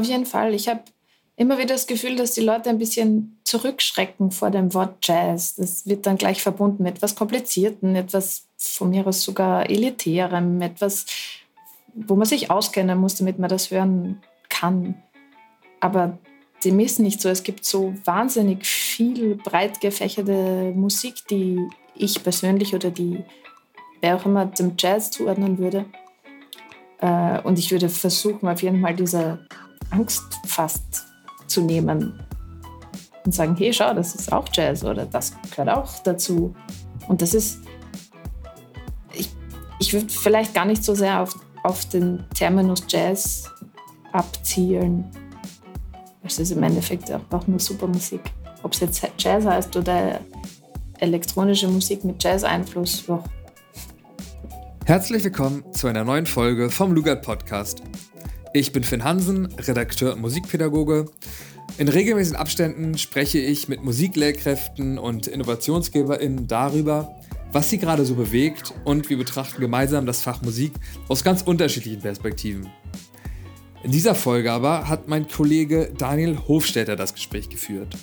auf 0.00 0.06
jeden 0.06 0.26
Fall. 0.26 0.54
Ich 0.54 0.68
habe 0.68 0.82
immer 1.36 1.58
wieder 1.58 1.74
das 1.74 1.86
Gefühl, 1.86 2.16
dass 2.16 2.32
die 2.32 2.42
Leute 2.42 2.70
ein 2.70 2.78
bisschen 2.78 3.40
zurückschrecken 3.44 4.30
vor 4.30 4.50
dem 4.50 4.74
Wort 4.74 4.96
Jazz. 5.02 5.54
Das 5.54 5.86
wird 5.86 6.06
dann 6.06 6.18
gleich 6.18 6.42
verbunden 6.42 6.82
mit 6.82 6.96
etwas 6.96 7.14
Komplizierten, 7.14 7.96
etwas 7.96 8.46
von 8.58 8.90
mir 8.90 9.06
aus 9.06 9.22
sogar 9.22 9.68
Elitärem, 9.70 10.60
etwas, 10.60 11.06
wo 11.94 12.14
man 12.16 12.26
sich 12.26 12.50
auskennen 12.50 12.98
muss, 12.98 13.14
damit 13.14 13.38
man 13.38 13.48
das 13.48 13.70
hören 13.70 14.20
kann. 14.48 15.02
Aber 15.80 16.18
dem 16.64 16.78
ist 16.80 17.00
nicht 17.00 17.20
so. 17.20 17.28
Es 17.28 17.42
gibt 17.42 17.64
so 17.64 17.94
wahnsinnig 18.04 18.66
viel 18.66 19.36
breit 19.36 19.80
gefächerte 19.80 20.72
Musik, 20.74 21.26
die 21.30 21.68
ich 21.94 22.22
persönlich 22.22 22.74
oder 22.74 22.90
die 22.90 23.24
wer 24.00 24.16
auch 24.16 24.26
immer 24.26 24.46
dem 24.46 24.74
Jazz 24.78 25.10
zuordnen 25.10 25.58
würde. 25.58 25.86
Äh, 26.98 27.40
und 27.42 27.58
ich 27.58 27.70
würde 27.70 27.88
versuchen, 27.88 28.48
auf 28.48 28.62
jeden 28.62 28.80
Fall 28.80 28.94
diese 28.94 29.46
Angst 29.90 30.40
fast 30.46 31.06
zu 31.46 31.62
nehmen 31.62 32.20
und 33.24 33.34
sagen, 33.34 33.56
hey, 33.56 33.72
schau, 33.72 33.92
das 33.94 34.14
ist 34.14 34.32
auch 34.32 34.46
Jazz 34.52 34.84
oder 34.84 35.06
das 35.06 35.32
gehört 35.50 35.68
auch 35.68 35.98
dazu. 36.02 36.54
Und 37.08 37.22
das 37.22 37.34
ist, 37.34 37.60
ich, 39.12 39.30
ich 39.78 39.92
würde 39.92 40.08
vielleicht 40.08 40.54
gar 40.54 40.64
nicht 40.64 40.82
so 40.84 40.94
sehr 40.94 41.20
auf, 41.20 41.34
auf 41.64 41.84
den 41.86 42.24
Terminus 42.34 42.84
Jazz 42.88 43.50
abzielen. 44.12 45.04
Es 46.22 46.38
ist 46.38 46.52
im 46.52 46.62
Endeffekt 46.62 47.10
auch 47.12 47.46
nur 47.46 47.58
super 47.58 47.86
Musik. 47.86 48.20
Ob 48.62 48.72
es 48.72 48.80
jetzt 48.80 49.06
Jazz 49.18 49.44
heißt 49.44 49.76
oder 49.76 50.20
elektronische 50.98 51.68
Musik 51.68 52.04
mit 52.04 52.22
Jazz-Einfluss. 52.22 53.04
Herzlich 54.84 55.24
willkommen 55.24 55.64
zu 55.72 55.86
einer 55.86 56.04
neuen 56.04 56.26
Folge 56.26 56.70
vom 56.70 56.92
Lugard 56.92 57.22
Podcast. 57.22 57.82
Ich 58.52 58.72
bin 58.72 58.82
Finn 58.82 59.04
Hansen, 59.04 59.46
Redakteur 59.58 60.14
und 60.14 60.22
Musikpädagoge. 60.22 61.06
In 61.78 61.86
regelmäßigen 61.86 62.36
Abständen 62.36 62.98
spreche 62.98 63.38
ich 63.38 63.68
mit 63.68 63.84
Musiklehrkräften 63.84 64.98
und 64.98 65.28
InnovationsgeberInnen 65.28 66.48
darüber, 66.48 67.14
was 67.52 67.70
sie 67.70 67.78
gerade 67.78 68.04
so 68.04 68.16
bewegt 68.16 68.74
und 68.84 69.08
wir 69.08 69.18
betrachten 69.18 69.60
gemeinsam 69.60 70.04
das 70.04 70.22
Fach 70.22 70.42
Musik 70.42 70.72
aus 71.06 71.22
ganz 71.22 71.42
unterschiedlichen 71.42 72.00
Perspektiven. 72.00 72.68
In 73.84 73.92
dieser 73.92 74.16
Folge 74.16 74.50
aber 74.50 74.88
hat 74.88 75.06
mein 75.06 75.28
Kollege 75.28 75.92
Daniel 75.96 76.36
Hofstädter 76.48 76.96
das 76.96 77.14
Gespräch 77.14 77.50
geführt. 77.50 77.96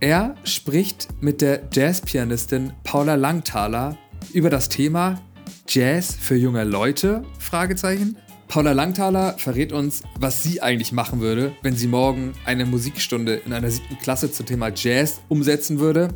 Er 0.00 0.34
spricht 0.42 1.06
mit 1.20 1.40
der 1.40 1.68
Jazzpianistin 1.72 2.72
Paula 2.82 3.14
Langthaler 3.14 3.96
über 4.32 4.50
das 4.50 4.68
Thema 4.68 5.22
Jazz 5.68 6.16
für 6.20 6.34
junge 6.34 6.64
Leute? 6.64 7.22
Fragezeichen. 7.38 8.16
Paula 8.48 8.72
Langthaler 8.72 9.36
verrät 9.36 9.74
uns, 9.74 10.02
was 10.18 10.42
sie 10.42 10.62
eigentlich 10.62 10.90
machen 10.90 11.20
würde, 11.20 11.54
wenn 11.60 11.76
sie 11.76 11.86
morgen 11.86 12.32
eine 12.46 12.64
Musikstunde 12.64 13.34
in 13.36 13.52
einer 13.52 13.70
siebten 13.70 13.98
Klasse 13.98 14.32
zum 14.32 14.46
Thema 14.46 14.72
Jazz 14.74 15.20
umsetzen 15.28 15.80
würde. 15.80 16.08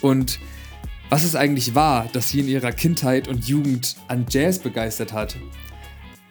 Und 0.00 0.38
was 1.10 1.24
es 1.24 1.34
eigentlich 1.34 1.74
war, 1.74 2.06
dass 2.12 2.30
sie 2.30 2.40
in 2.40 2.46
ihrer 2.46 2.70
Kindheit 2.70 3.26
und 3.26 3.48
Jugend 3.48 3.96
an 4.06 4.26
Jazz 4.30 4.60
begeistert 4.60 5.12
hat. 5.12 5.36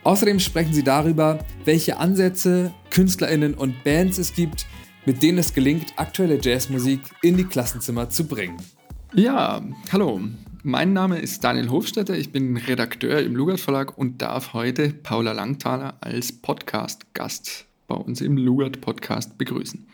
Außerdem 0.03 0.39
sprechen 0.39 0.73
sie 0.73 0.83
darüber, 0.83 1.39
welche 1.66 1.97
Ansätze, 1.97 2.73
KünstlerInnen 2.89 3.56
und 3.56 3.83
Bands 3.83 4.17
es 4.17 4.33
gibt, 4.33 4.67
mit 5.06 5.22
denen 5.22 5.38
es 5.38 5.53
gelingt, 5.53 5.94
aktuelle 5.97 6.39
Jazzmusik 6.41 7.02
in 7.22 7.36
die 7.36 7.45
Klassenzimmer 7.45 8.09
zu 8.09 8.25
bringen. 8.25 8.58
Ja, 9.13 9.61
hallo. 9.91 10.22
Mein 10.67 10.94
Name 10.94 11.19
ist 11.19 11.44
Daniel 11.44 11.69
Hofstetter, 11.69 12.17
ich 12.17 12.31
bin 12.31 12.58
Redakteur 12.58 13.19
im 13.19 13.35
Lugard 13.35 13.59
Verlag 13.59 13.99
und 13.99 14.23
darf 14.23 14.53
heute 14.53 14.89
Paula 14.89 15.31
Langthaler 15.31 15.94
als 16.02 16.31
Podcast-Gast 16.31 17.67
bei 17.85 17.94
uns 17.94 18.19
im 18.19 18.35
Lugard 18.35 18.81
Podcast 18.81 19.38
begrüßen. 19.38 19.88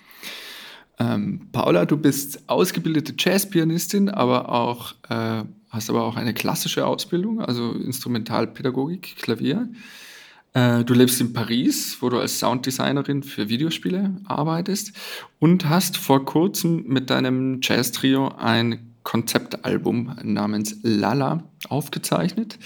Ähm, 0.98 1.50
Paula, 1.52 1.86
du 1.86 1.98
bist 1.98 2.48
ausgebildete 2.48 3.16
Jazzpianistin, 3.20 4.08
aber 4.08 4.48
auch 4.48 4.94
äh, 5.10 5.44
hast 5.70 5.90
aber 5.90 6.06
auch 6.06 6.16
eine 6.16 6.34
klassische 6.34 6.88
Ausbildung, 6.88 7.42
also 7.42 7.74
Instrumentalpädagogik, 7.74 9.18
Klavier. 9.18 9.68
Äh, 10.54 10.86
du 10.86 10.94
lebst 10.94 11.20
in 11.20 11.34
Paris, 11.34 11.98
wo 12.00 12.08
du 12.08 12.18
als 12.18 12.40
Sounddesignerin 12.40 13.24
für 13.24 13.50
Videospiele 13.50 14.16
arbeitest 14.24 14.94
und 15.38 15.68
hast 15.68 15.98
vor 15.98 16.24
kurzem 16.24 16.86
mit 16.88 17.10
deinem 17.10 17.60
Jazz-Trio 17.62 18.30
ein 18.38 18.91
Konzeptalbum 19.04 20.16
namens 20.24 20.78
Lala 20.84 21.44
aufgezeichnet, 21.70 22.60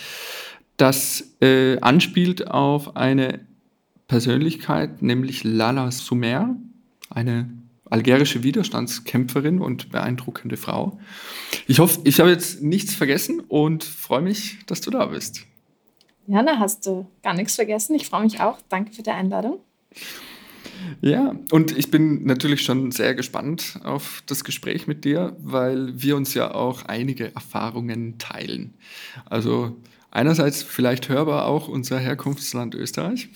das 0.77 1.35
äh, 1.41 1.79
anspielt 1.79 2.47
auf 2.47 2.95
eine 2.95 3.39
Persönlichkeit, 4.07 5.01
nämlich 5.01 5.43
Lala 5.43 5.91
Sumer, 5.91 6.55
eine 7.09 7.49
algerische 7.89 8.43
Widerstandskämpferin 8.43 9.59
und 9.59 9.91
beeindruckende 9.91 10.57
Frau. 10.57 10.99
Ich 11.67 11.79
hoffe, 11.79 12.01
ich 12.03 12.19
habe 12.19 12.29
jetzt 12.29 12.61
nichts 12.61 12.93
vergessen 12.95 13.39
und 13.39 13.83
freue 13.83 14.21
mich, 14.21 14.57
dass 14.65 14.81
du 14.81 14.91
da 14.91 15.05
bist. 15.05 15.45
Jana, 16.27 16.57
hast 16.59 16.85
du 16.87 17.05
gar 17.21 17.33
nichts 17.33 17.55
vergessen. 17.55 17.95
Ich 17.95 18.07
freue 18.07 18.23
mich 18.23 18.39
auch. 18.41 18.57
Danke 18.69 18.91
für 18.91 19.03
die 19.03 19.11
Einladung. 19.11 19.59
Ja, 21.01 21.35
und 21.51 21.77
ich 21.77 21.91
bin 21.91 22.25
natürlich 22.25 22.63
schon 22.63 22.91
sehr 22.91 23.15
gespannt 23.15 23.79
auf 23.83 24.23
das 24.25 24.43
Gespräch 24.43 24.87
mit 24.87 25.05
dir, 25.05 25.35
weil 25.39 26.01
wir 26.01 26.15
uns 26.15 26.33
ja 26.33 26.53
auch 26.53 26.83
einige 26.83 27.33
Erfahrungen 27.35 28.17
teilen. 28.17 28.73
Also 29.25 29.75
einerseits 30.11 30.63
vielleicht 30.63 31.09
hörbar 31.09 31.45
auch 31.45 31.67
unser 31.67 31.99
Herkunftsland 31.99 32.75
Österreich. 32.75 33.29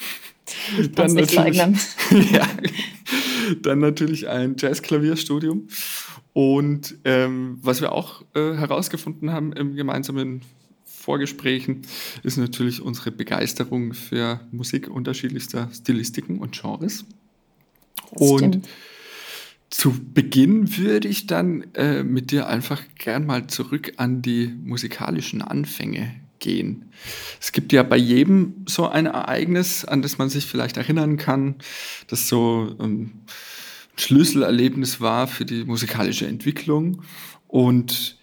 Ich 0.80 0.92
dann 0.94 1.14
nicht 1.14 1.34
leugnen. 1.34 1.80
ja, 2.32 2.48
dann 3.62 3.80
natürlich 3.80 4.28
ein 4.28 4.56
Jazzklavierstudium. 4.58 5.68
Und 6.34 6.96
ähm, 7.06 7.60
was 7.62 7.82
wir 7.82 7.92
auch 7.92 8.24
äh, 8.34 8.54
herausgefunden 8.54 9.32
haben 9.32 9.54
im 9.54 9.76
gemeinsamen 9.76 10.42
Vorgesprächen, 10.86 11.82
ist 12.24 12.38
natürlich 12.38 12.82
unsere 12.82 13.12
Begeisterung 13.12 13.94
für 13.94 14.40
Musik 14.52 14.90
unterschiedlichster 14.90 15.70
Stilistiken 15.74 16.40
und 16.40 16.60
Genres. 16.60 17.06
Das 18.12 18.30
und 18.30 18.38
stimmt. 18.38 18.68
zu 19.70 19.94
Beginn 20.14 20.78
würde 20.78 21.08
ich 21.08 21.28
dann 21.28 21.74
äh, 21.76 22.04
mit 22.04 22.32
dir 22.32 22.48
einfach 22.48 22.82
gern 22.98 23.26
mal 23.26 23.48
zurück 23.48 23.94
an 23.98 24.22
die 24.22 24.48
musikalischen 24.48 25.42
Anfänge 25.42 26.16
gehen. 26.40 26.86
Es 27.40 27.52
gibt 27.52 27.72
ja 27.74 27.84
bei 27.84 27.98
jedem 27.98 28.66
so 28.68 28.88
ein 28.88 29.06
Ereignis, 29.06 29.86
an 29.86 30.02
das 30.02 30.18
man 30.18 30.30
sich 30.30 30.46
vielleicht 30.46 30.78
erinnern 30.78 31.18
kann, 31.18 31.56
das 32.08 32.28
so 32.28 32.76
ähm, 32.80 33.12
ein 33.12 33.26
Schlüsselerlebnis 33.98 35.02
war 35.02 35.28
für 35.28 35.46
die 35.46 35.66
musikalische 35.66 36.28
Entwicklung. 36.28 37.04
Und 37.48 38.18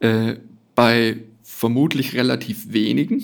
äh, 0.00 0.36
bei 0.74 1.18
vermutlich 1.42 2.14
relativ 2.14 2.72
wenigen 2.72 3.22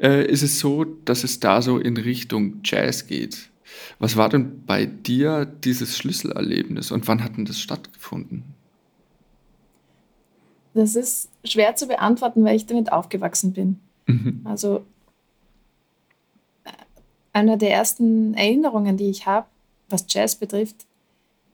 äh, 0.00 0.26
ist 0.26 0.42
es 0.42 0.58
so, 0.58 0.84
dass 0.84 1.24
es 1.24 1.40
da 1.40 1.62
so 1.62 1.78
in 1.78 1.96
Richtung 1.96 2.60
Jazz 2.64 3.06
geht. 3.06 3.49
Was 3.98 4.16
war 4.16 4.28
denn 4.28 4.64
bei 4.64 4.86
dir 4.86 5.44
dieses 5.44 5.96
Schlüsselerlebnis 5.96 6.90
und 6.90 7.06
wann 7.08 7.22
hat 7.22 7.36
denn 7.36 7.44
das 7.44 7.60
stattgefunden? 7.60 8.44
Das 10.74 10.94
ist 10.94 11.28
schwer 11.44 11.74
zu 11.76 11.86
beantworten, 11.86 12.44
weil 12.44 12.56
ich 12.56 12.66
damit 12.66 12.92
aufgewachsen 12.92 13.52
bin. 13.52 13.80
Mhm. 14.06 14.40
Also 14.44 14.84
äh, 16.64 16.70
eine 17.32 17.58
der 17.58 17.72
ersten 17.72 18.34
Erinnerungen, 18.34 18.96
die 18.96 19.10
ich 19.10 19.26
habe, 19.26 19.46
was 19.88 20.06
Jazz 20.08 20.36
betrifft, 20.36 20.86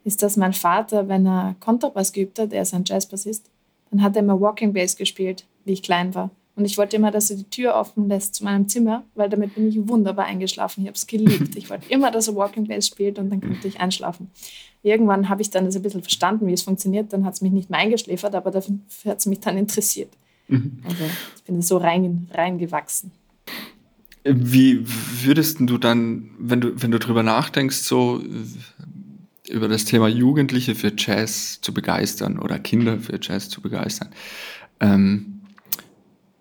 ist, 0.04 0.22
dass 0.22 0.37
mein 0.37 0.53
Vater, 0.53 1.09
wenn 1.09 1.27
er 1.27 1.56
Kontrabass 1.60 2.12
geübt 2.12 2.38
hat, 2.38 2.53
er 2.53 2.62
ist 2.62 2.75
ein 2.75 2.84
Jazzbassist, 2.84 3.50
dann 3.91 4.03
hat 4.03 4.15
er 4.16 4.22
immer 4.22 4.41
Walking 4.41 4.72
Bass 4.72 4.97
gespielt, 4.97 5.47
wie 5.65 5.72
ich 5.72 5.83
klein 5.83 6.15
war. 6.15 6.31
Und 6.56 6.65
ich 6.65 6.78
wollte 6.78 6.97
immer, 6.97 7.11
dass 7.11 7.31
er 7.31 7.37
die 7.37 7.50
Tür 7.50 7.75
offen 7.75 8.09
lässt 8.09 8.34
zu 8.34 8.43
meinem 8.43 8.67
Zimmer, 8.67 9.05
weil 9.15 9.28
damit 9.28 9.55
bin 9.55 9.69
ich 9.69 9.77
wunderbar 9.89 10.25
eingeschlafen. 10.25 10.81
Ich 10.81 10.87
habe 10.89 10.97
es 10.97 11.06
geliebt. 11.06 11.55
Ich 11.55 11.69
wollte 11.69 11.84
immer, 11.91 12.11
dass 12.11 12.28
er 12.28 12.34
Walking 12.34 12.67
Bass 12.67 12.87
spielt 12.87 13.19
und 13.19 13.28
dann 13.28 13.43
konnte 13.43 13.69
ich 13.69 13.78
einschlafen. 13.78 14.31
Irgendwann 14.83 15.28
habe 15.28 15.42
ich 15.42 15.51
dann 15.51 15.66
das 15.66 15.77
ein 15.77 15.83
bisschen 15.83 16.01
verstanden, 16.01 16.47
wie 16.47 16.54
es 16.54 16.63
funktioniert. 16.63 17.13
Dann 17.13 17.27
hat 17.27 17.34
es 17.34 17.42
mich 17.42 17.53
nicht 17.53 17.69
mehr 17.69 17.78
eingeschläfert, 17.78 18.34
aber 18.34 18.51
dafür 18.51 18.78
hat 19.04 19.19
es 19.19 19.27
mich 19.27 19.41
dann 19.41 19.59
interessiert. 19.59 20.09
Mhm. 20.48 20.81
Also 20.84 21.04
ich 21.36 21.42
bin 21.42 21.60
so 21.60 21.77
rein, 21.77 22.28
reingewachsen. 22.33 23.10
Wie 24.25 24.83
würdest 25.22 25.59
du 25.60 25.77
dann, 25.77 26.31
wenn 26.39 26.63
du, 26.63 26.83
wenn 26.83 26.91
du 26.91 26.98
drüber 26.98 27.22
nachdenkst, 27.22 27.77
so 27.77 28.22
über 29.48 29.69
das 29.69 29.84
Thema 29.84 30.09
Jugendliche 30.09 30.75
für 30.75 30.92
Jazz 30.97 31.60
zu 31.60 31.75
begeistern 31.75 32.39
oder 32.39 32.59
Kinder 32.59 32.98
für 32.98 33.19
Jazz 33.21 33.51
zu 33.51 33.60
begeistern, 33.60 34.09
ähm, 34.81 35.35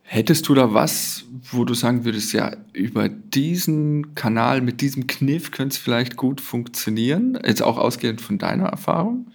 Hättest 0.08 0.48
du 0.48 0.54
da 0.54 0.72
was, 0.72 1.26
wo 1.52 1.66
du 1.66 1.74
sagen 1.74 2.06
würdest, 2.06 2.32
ja, 2.32 2.56
über 2.74 3.10
diesen 3.10 4.14
Kanal, 4.14 4.62
mit 4.62 4.80
diesem 4.82 5.08
Kniff 5.08 5.50
könnte 5.50 5.74
es 5.74 5.78
vielleicht 5.80 6.16
gut 6.16 6.42
funktionieren? 6.42 7.40
Jetzt 7.44 7.64
auch 7.64 7.80
ausgehend 7.80 8.22
von 8.22 8.38
deiner 8.38 8.68
Erfahrung? 8.68 9.32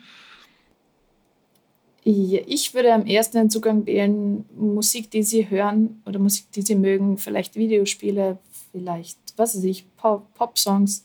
Ich 2.04 2.72
würde 2.72 2.94
am 2.94 3.04
ersten 3.04 3.38
den 3.38 3.50
Zugang 3.50 3.84
wählen, 3.84 4.44
Musik, 4.56 5.10
die 5.10 5.24
Sie 5.24 5.50
hören 5.50 6.00
oder 6.06 6.20
Musik, 6.20 6.50
die 6.52 6.62
Sie 6.62 6.76
mögen, 6.76 7.18
vielleicht 7.18 7.56
Videospiele, 7.56 8.38
vielleicht, 8.70 9.18
was 9.36 9.56
weiß 9.56 9.64
ich, 9.64 9.84
Pop-Songs, 9.96 11.04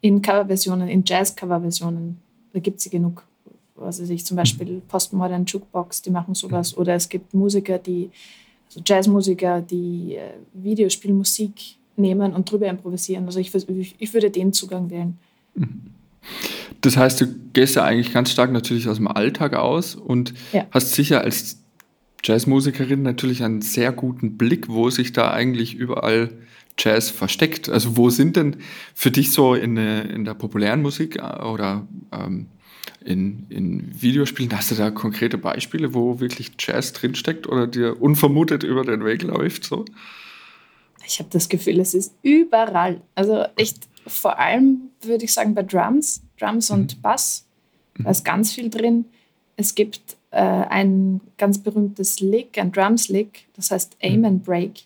in 0.00 0.22
Coverversionen, 0.22 0.88
in 0.88 1.04
Jazz-Coverversionen, 1.04 2.18
da 2.54 2.60
gibt 2.60 2.80
es 2.80 2.90
genug. 2.90 3.24
Also 3.76 4.04
sich 4.04 4.24
zum 4.24 4.36
Beispiel 4.36 4.80
Postmodern 4.88 5.44
Jukebox, 5.44 6.02
die 6.02 6.10
machen 6.10 6.34
sowas. 6.34 6.76
Oder 6.76 6.94
es 6.94 7.08
gibt 7.08 7.34
Musiker, 7.34 7.78
die, 7.78 8.10
also 8.66 8.80
Jazzmusiker, 8.84 9.60
die 9.60 10.16
äh, 10.16 10.30
Videospielmusik 10.52 11.76
nehmen 11.96 12.32
und 12.32 12.50
drüber 12.50 12.66
improvisieren. 12.66 13.26
Also 13.26 13.38
ich, 13.38 13.52
ich, 13.98 14.14
würde 14.14 14.30
den 14.30 14.52
Zugang 14.52 14.90
wählen. 14.90 15.18
Das 16.80 16.96
heißt, 16.96 17.20
du 17.20 17.26
gehst 17.52 17.76
ja 17.76 17.84
eigentlich 17.84 18.12
ganz 18.12 18.30
stark 18.30 18.52
natürlich 18.52 18.88
aus 18.88 18.96
dem 18.96 19.08
Alltag 19.08 19.54
aus 19.54 19.94
und 19.94 20.34
ja. 20.52 20.66
hast 20.70 20.92
sicher 20.92 21.22
als 21.22 21.62
Jazzmusikerin 22.24 23.02
natürlich 23.02 23.42
einen 23.42 23.62
sehr 23.62 23.92
guten 23.92 24.36
Blick, 24.36 24.68
wo 24.68 24.90
sich 24.90 25.12
da 25.12 25.30
eigentlich 25.30 25.74
überall 25.74 26.30
Jazz 26.78 27.10
versteckt. 27.10 27.68
Also 27.68 27.96
wo 27.96 28.10
sind 28.10 28.36
denn 28.36 28.56
für 28.94 29.10
dich 29.10 29.30
so 29.30 29.54
in, 29.54 29.76
in 29.76 30.24
der 30.24 30.34
populären 30.34 30.82
Musik 30.82 31.16
äh, 31.16 31.42
oder 31.42 31.86
ähm, 32.12 32.46
in, 33.04 33.46
in 33.48 34.02
Videospielen, 34.02 34.56
hast 34.56 34.70
du 34.70 34.74
da 34.74 34.90
konkrete 34.90 35.38
Beispiele, 35.38 35.94
wo 35.94 36.20
wirklich 36.20 36.52
Jazz 36.58 36.92
drinsteckt 36.92 37.46
oder 37.46 37.66
dir 37.66 38.00
unvermutet 38.00 38.62
über 38.62 38.84
den 38.84 39.04
Weg 39.04 39.22
läuft? 39.22 39.64
So? 39.64 39.84
Ich 41.06 41.18
habe 41.18 41.28
das 41.30 41.48
Gefühl, 41.48 41.80
es 41.80 41.94
ist 41.94 42.14
überall. 42.22 43.00
Also 43.14 43.44
echt 43.56 43.88
vor 44.06 44.38
allem 44.38 44.90
würde 45.02 45.24
ich 45.24 45.32
sagen 45.32 45.54
bei 45.54 45.62
Drums, 45.62 46.22
Drums 46.38 46.70
und 46.70 46.96
mhm. 46.96 47.02
Bass, 47.02 47.46
da 47.98 48.10
ist 48.10 48.24
ganz 48.24 48.52
viel 48.52 48.70
drin. 48.70 49.06
Es 49.56 49.74
gibt 49.74 50.16
äh, 50.30 50.40
ein 50.40 51.20
ganz 51.38 51.58
berühmtes 51.58 52.20
Lick, 52.20 52.58
ein 52.58 52.72
Drums-Lick, 52.72 53.46
das 53.54 53.70
heißt 53.70 53.96
Aim 54.02 54.20
mhm. 54.20 54.24
and 54.24 54.44
Break. 54.44 54.82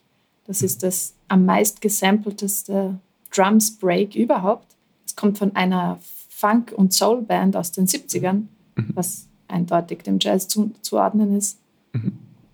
Das 0.46 0.62
ist 0.62 0.82
das 0.82 1.14
am 1.28 1.44
meist 1.46 1.80
gesampelteste 1.80 2.98
Drums-Break 3.34 4.14
überhaupt. 4.14 4.66
Es 5.06 5.16
kommt 5.16 5.38
von 5.38 5.54
einer 5.56 5.98
Funk- 6.38 6.72
und 6.72 6.92
Soul-Band 6.92 7.56
aus 7.56 7.72
den 7.72 7.86
70ern, 7.86 8.42
mhm. 8.76 8.90
was 8.94 9.26
eindeutig 9.48 10.04
dem 10.04 10.18
Jazz 10.20 10.46
zu, 10.46 10.72
zuordnen 10.82 11.36
ist. 11.36 11.58
Mhm. 11.92 12.12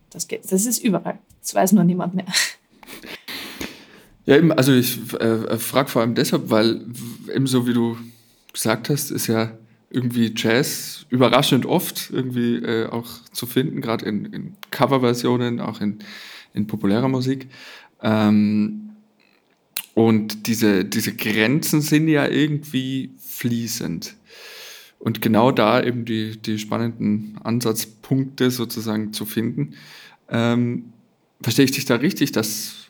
Das, 0.08 0.26
geht, 0.26 0.50
das 0.50 0.64
ist 0.64 0.82
überall. 0.82 1.19
Das 1.42 1.54
weiß 1.54 1.72
nur 1.72 1.84
niemand 1.84 2.14
mehr. 2.14 2.26
Ja, 4.26 4.38
eben, 4.38 4.52
also 4.52 4.72
ich 4.72 5.12
äh, 5.20 5.58
frage 5.58 5.90
vor 5.90 6.00
allem 6.00 6.14
deshalb, 6.14 6.48
weil 6.48 6.81
eben 7.31 7.46
so 7.46 7.66
wie 7.66 7.75
du 7.75 7.98
gesagt 8.54 8.88
hast, 8.88 9.10
ist 9.10 9.26
ja 9.26 9.50
irgendwie 9.90 10.32
Jazz 10.34 11.04
überraschend 11.10 11.66
oft 11.66 12.08
irgendwie 12.10 12.56
äh, 12.56 12.88
auch 12.88 13.06
zu 13.32 13.44
finden, 13.44 13.82
gerade 13.82 14.06
in, 14.06 14.25
in 14.25 14.56
Coverversionen, 14.70 15.60
auch 15.60 15.82
in, 15.82 15.98
in 16.54 16.66
populärer 16.66 17.08
Musik. 17.08 17.50
Ähm, 18.02 18.83
und 19.94 20.49
diese, 20.49 20.85
diese 20.85 21.14
Grenzen 21.14 21.81
sind 21.81 22.08
ja 22.08 22.26
irgendwie 22.26 23.11
fließend. 23.19 24.14
Und 24.99 25.23
genau 25.23 25.52
da 25.52 25.82
eben 25.82 26.05
die, 26.05 26.41
die 26.41 26.58
spannenden 26.58 27.38
Ansatzpunkte 27.43 28.50
sozusagen 28.50 29.12
zu 29.12 29.26
finden. 29.26 29.75
Ähm, 30.29 30.93
verstehe 31.43 31.67
ich 31.67 31.73
dich 31.73 31.85
da 31.85 31.96
richtig, 31.96 32.32
dass 32.32 32.88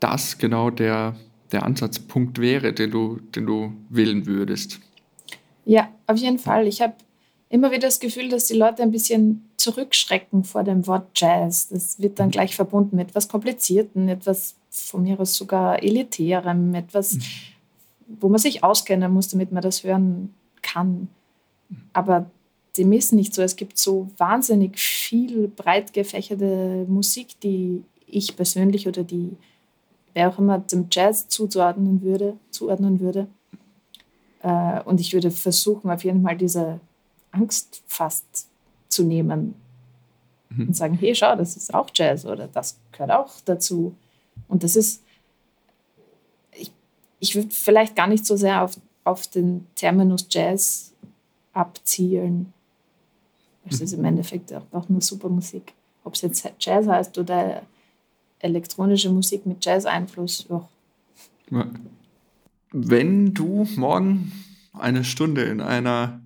das 0.00 0.38
genau 0.38 0.70
der, 0.70 1.16
der 1.52 1.64
Ansatzpunkt 1.64 2.40
wäre, 2.40 2.72
den 2.72 2.90
du, 2.90 3.20
den 3.34 3.46
du 3.46 3.72
wählen 3.90 4.26
würdest? 4.26 4.80
Ja, 5.64 5.88
auf 6.06 6.16
jeden 6.16 6.38
Fall. 6.38 6.66
Ich 6.66 6.80
habe 6.80 6.94
immer 7.50 7.70
wieder 7.70 7.88
das 7.88 8.00
Gefühl, 8.00 8.28
dass 8.30 8.46
die 8.46 8.56
Leute 8.56 8.82
ein 8.82 8.90
bisschen 8.90 9.44
zurückschrecken 9.56 10.44
vor 10.44 10.64
dem 10.64 10.86
Wort 10.86 11.10
Jazz. 11.14 11.68
Das 11.68 12.00
wird 12.00 12.18
dann 12.18 12.28
mhm. 12.28 12.32
gleich 12.32 12.56
verbunden 12.56 12.96
mit 12.96 13.10
etwas 13.10 13.28
Komplizierten, 13.28 14.08
etwas 14.08 14.56
von 14.70 15.02
mir 15.02 15.18
aus 15.20 15.34
sogar 15.34 15.82
Elitärem, 15.82 16.74
etwas, 16.74 17.14
mhm. 17.14 17.22
wo 18.20 18.28
man 18.28 18.38
sich 18.38 18.64
auskennen 18.64 19.12
muss, 19.12 19.28
damit 19.28 19.52
man 19.52 19.62
das 19.62 19.84
hören 19.84 20.34
kann. 20.62 21.08
Aber 21.92 22.30
dem 22.76 22.92
ist 22.92 23.12
nicht 23.12 23.34
so. 23.34 23.42
Es 23.42 23.56
gibt 23.56 23.78
so 23.78 24.08
wahnsinnig 24.16 24.78
viel 24.78 25.48
breit 25.48 25.92
gefächerte 25.92 26.86
Musik, 26.88 27.40
die 27.40 27.82
ich 28.06 28.36
persönlich 28.36 28.86
oder 28.88 29.04
die 29.04 29.36
wer 30.14 30.28
auch 30.28 30.38
immer 30.38 30.58
dem 30.58 30.86
Jazz 30.90 31.28
zuordnen 31.28 32.02
würde, 32.02 32.36
zuordnen 32.50 33.00
würde. 33.00 33.28
Äh, 34.42 34.80
und 34.82 35.00
ich 35.00 35.12
würde 35.12 35.30
versuchen, 35.30 35.90
auf 35.90 36.04
jeden 36.04 36.22
Fall 36.22 36.36
diese 36.36 36.80
Angst 37.30 37.82
fast 37.86 38.48
zu 38.88 39.04
nehmen 39.04 39.54
mhm. 40.50 40.68
und 40.68 40.76
sagen, 40.76 40.94
hey, 40.94 41.14
schau, 41.14 41.36
das 41.36 41.56
ist 41.56 41.72
auch 41.72 41.88
Jazz 41.94 42.24
oder 42.24 42.48
das 42.48 42.78
gehört 42.92 43.12
auch 43.12 43.32
dazu. 43.44 43.94
Und 44.48 44.62
das 44.62 44.76
ist, 44.76 45.02
ich, 46.52 46.72
ich 47.18 47.34
würde 47.34 47.50
vielleicht 47.50 47.96
gar 47.96 48.06
nicht 48.06 48.26
so 48.26 48.36
sehr 48.36 48.62
auf, 48.62 48.78
auf 49.04 49.26
den 49.26 49.66
Terminus 49.74 50.26
Jazz 50.30 50.92
abzielen. 51.52 52.52
Es 53.68 53.78
mhm. 53.78 53.84
ist 53.84 53.92
im 53.92 54.04
Endeffekt 54.04 54.52
auch 54.72 54.88
nur 54.88 55.00
super 55.00 55.28
Musik. 55.28 55.72
Ob 56.04 56.14
es 56.14 56.22
jetzt 56.22 56.50
Jazz 56.58 56.86
heißt 56.86 57.18
oder 57.18 57.62
elektronische 58.38 59.10
Musik 59.10 59.46
mit 59.46 59.64
Jazz-Einfluss, 59.64 60.46
ja. 60.48 60.68
Wenn 62.72 63.34
du 63.34 63.66
morgen 63.76 64.32
eine 64.72 65.04
Stunde 65.04 65.42
in 65.42 65.60
einer 65.60 66.20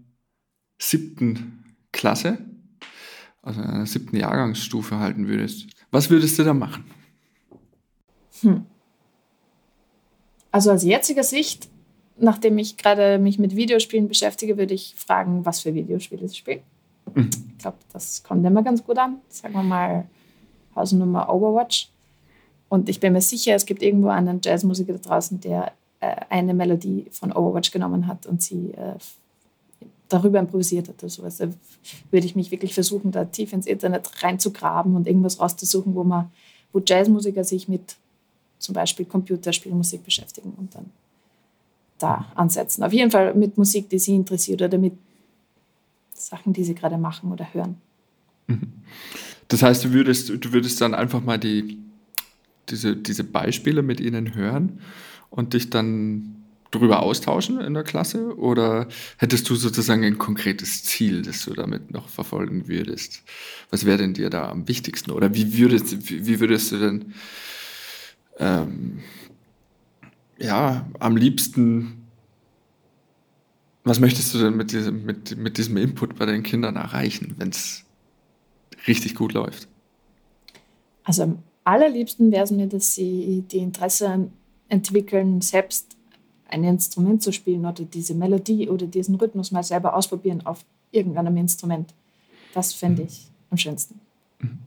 siebten 0.79 1.65
Klasse, 1.93 2.39
also 3.43 3.63
in 3.63 3.67
einer 3.67 3.87
siebten 3.87 4.17
Jahrgangsstufe 4.17 4.99
halten 4.99 5.27
würdest, 5.27 5.67
was 5.91 6.11
würdest 6.11 6.39
du 6.39 6.45
da 6.45 6.53
machen? 6.53 6.85
Hm. 8.45 8.67
Also 10.51 10.71
aus 10.71 10.85
jetziger 10.85 11.25
Sicht, 11.25 11.69
nachdem 12.17 12.59
ich 12.59 12.77
gerade 12.77 13.19
mich 13.19 13.39
mit 13.39 13.57
Videospielen 13.57 14.07
beschäftige, 14.07 14.57
würde 14.57 14.75
ich 14.75 14.95
fragen, 14.97 15.45
was 15.45 15.61
für 15.61 15.75
Videospiele 15.75 16.29
sie 16.29 16.37
spielen. 16.37 16.61
Mhm. 17.13 17.31
Ich 17.51 17.59
glaube, 17.59 17.79
das 17.93 18.23
kommt 18.23 18.47
immer 18.47 18.63
ganz 18.63 18.85
gut 18.85 18.99
an. 18.99 19.17
Sagen 19.29 19.55
wir 19.55 19.63
mal 19.63 20.07
Hausnummer 20.77 21.29
Overwatch. 21.29 21.91
Und 22.69 22.89
ich 22.89 23.01
bin 23.01 23.13
mir 23.13 23.21
sicher, 23.21 23.55
es 23.55 23.67
gibt 23.67 23.83
irgendwo 23.83 24.09
einen 24.09 24.41
Jazzmusiker 24.43 24.93
da 24.95 24.99
draußen, 24.99 25.41
der 25.41 25.73
äh, 26.01 26.17
eine 26.29 26.55
Melodie 26.55 27.07
von 27.11 27.33
Overwatch 27.33 27.71
genommen 27.71 28.07
hat 28.07 28.27
und 28.27 28.43
sie 28.43 28.73
äh, 28.73 28.95
darüber 30.09 30.39
improvisiert 30.39 30.89
hat 30.89 31.03
oder 31.03 31.11
sowas. 31.11 31.39
Da 31.39 31.49
würde 32.11 32.27
ich 32.27 32.37
mich 32.37 32.51
wirklich 32.51 32.75
versuchen, 32.75 33.11
da 33.11 33.25
tief 33.25 33.53
ins 33.53 33.67
Internet 33.67 34.23
reinzugraben 34.23 34.95
und 34.97 35.07
irgendwas 35.07 35.41
rauszusuchen, 35.41 35.95
wo 35.95 36.05
man, 36.05 36.31
wo 36.73 36.81
Jazzmusiker 36.85 37.45
sich 37.45 37.69
mit 37.69 37.97
zum 38.65 38.75
Beispiel 38.75 39.07
Computerspielmusik 39.07 40.05
beschäftigen 40.05 40.53
und 40.57 40.75
dann 40.75 40.87
da 41.99 42.27
ansetzen. 42.35 42.83
Auf 42.83 42.93
jeden 42.93 43.11
Fall 43.11 43.35
mit 43.35 43.57
Musik, 43.57 43.89
die 43.89 43.99
sie 43.99 44.15
interessiert 44.15 44.63
oder 44.63 44.79
mit 44.79 44.95
Sachen, 46.13 46.53
die 46.53 46.65
sie 46.65 46.75
gerade 46.75 46.99
machen 46.99 47.31
oder 47.31 47.53
hören. 47.53 47.77
Mhm. 48.47 48.73
Das 49.49 49.63
heißt, 49.63 49.85
du 49.85 49.93
würdest, 49.93 50.31
du 50.31 50.53
würdest 50.53 50.81
dann 50.81 50.95
einfach 50.95 51.23
mal 51.23 51.39
die, 51.39 51.79
diese, 52.71 52.97
diese 52.97 53.25
Beispiele 53.25 53.83
mit 53.83 54.01
ihnen 54.01 54.35
hören 54.35 54.81
und 55.31 55.53
dich 55.53 55.71
dann 55.71 56.45
darüber 56.75 57.03
austauschen 57.03 57.61
in 57.61 57.75
der 57.75 57.85
Klasse? 57.85 58.37
Oder 58.37 58.89
hättest 59.19 59.49
du 59.49 59.55
sozusagen 59.55 60.05
ein 60.05 60.19
konkretes 60.19 60.85
Ziel, 60.85 61.23
das 61.23 61.45
du 61.45 61.55
damit 61.55 61.91
noch 61.93 62.09
verfolgen 62.09 62.69
würdest? 62.69 63.23
Was 63.71 63.85
wäre 63.85 63.99
denn 63.99 64.15
dir 64.15 64.31
da 64.31 64.49
am 64.49 64.67
wichtigsten? 64.69 65.11
Oder 65.11 65.35
wie 65.35 65.57
würdest, 65.57 66.09
wie 66.11 66.41
würdest 66.41 66.73
du 66.73 66.79
denn 66.79 67.15
ähm, 68.39 69.01
ja, 70.39 70.87
am 70.99 71.17
liebsten, 71.17 72.07
was 73.85 74.01
möchtest 74.01 74.35
du 74.35 74.39
denn 74.39 74.57
mit 74.57 74.73
diesem, 74.73 75.05
mit, 75.05 75.37
mit 75.37 75.59
diesem 75.59 75.77
Input 75.77 76.17
bei 76.17 76.27
den 76.27 76.43
Kindern 76.43 76.77
erreichen, 76.77 77.35
wenn 77.39 77.51
es 77.51 77.85
richtig 78.87 79.15
gut 79.15 79.33
läuft? 79.33 79.69
Also 81.05 81.25
am 81.25 81.39
allerliebsten 81.65 82.33
wäre 82.33 82.45
es 82.45 82.51
mir, 82.51 82.67
dass 82.67 82.95
sie 82.95 83.45
die 83.51 83.59
Interesse 83.59 84.29
entwickeln, 84.69 85.41
selbst 85.41 85.97
ein 86.49 86.65
Instrument 86.65 87.23
zu 87.23 87.33
spielen 87.33 87.67
oder 87.67 87.85
diese 87.85 88.15
Melodie 88.15 88.69
oder 88.69 88.87
diesen 88.87 89.15
Rhythmus 89.17 89.51
mal 89.51 89.63
selber 89.63 89.95
ausprobieren 89.95 90.45
auf 90.47 90.65
irgendeinem 90.91 91.37
Instrument. 91.37 91.93
Das 92.53 92.73
fände 92.73 93.03
mhm. 93.03 93.09
ich 93.09 93.29
am 93.51 93.59
schönsten. 93.59 94.01
Mhm. 94.41 94.59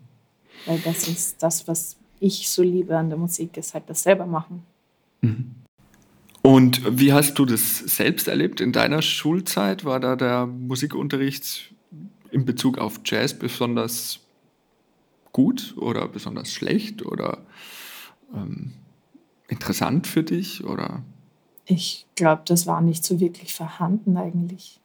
Weil 0.66 0.80
das 0.80 1.08
ist 1.08 1.42
das, 1.42 1.68
was 1.68 1.97
ich 2.20 2.50
so 2.50 2.64
liebe 2.64 2.98
an 2.98 3.10
der 3.10 3.18
Musik, 3.18 3.58
ist 3.58 3.74
halt 3.74 3.84
das 3.88 4.04
selber 4.04 4.26
machen. 4.26 4.64
Mhm. 5.22 5.56
Und 6.42 7.00
wie 7.00 7.12
hast 7.12 7.38
du 7.40 7.46
das 7.46 7.80
selbst 7.80 8.28
erlebt 8.28 8.62
in 8.62 8.72
deiner 8.72 9.02
Schulzeit? 9.02 9.84
War 9.84 10.00
da 10.00 10.16
der 10.16 10.46
Musikunterricht 10.46 11.74
in 12.32 12.46
Bezug 12.46 12.78
auf 12.78 13.02
Jazz 13.04 13.38
besonders 13.38 14.20
gut 15.34 15.76
oder 15.78 16.08
besonders 16.08 16.52
schlecht 16.52 17.06
oder 17.06 17.40
ähm, 18.34 18.74
interessant 19.50 20.08
für 20.08 20.24
dich? 20.24 20.64
Oder? 20.64 21.04
Ich 21.66 22.06
glaube, 22.16 22.44
das 22.46 22.66
war 22.66 22.82
nicht 22.82 23.04
so 23.04 23.20
wirklich 23.20 23.54
vorhanden 23.54 24.16
eigentlich. 24.16 24.80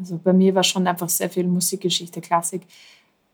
Also 0.00 0.18
bei 0.18 0.32
mir 0.32 0.54
war 0.54 0.64
schon 0.64 0.86
einfach 0.86 1.08
sehr 1.08 1.30
viel 1.30 1.46
Musikgeschichte, 1.46 2.20
Klassik. 2.20 2.62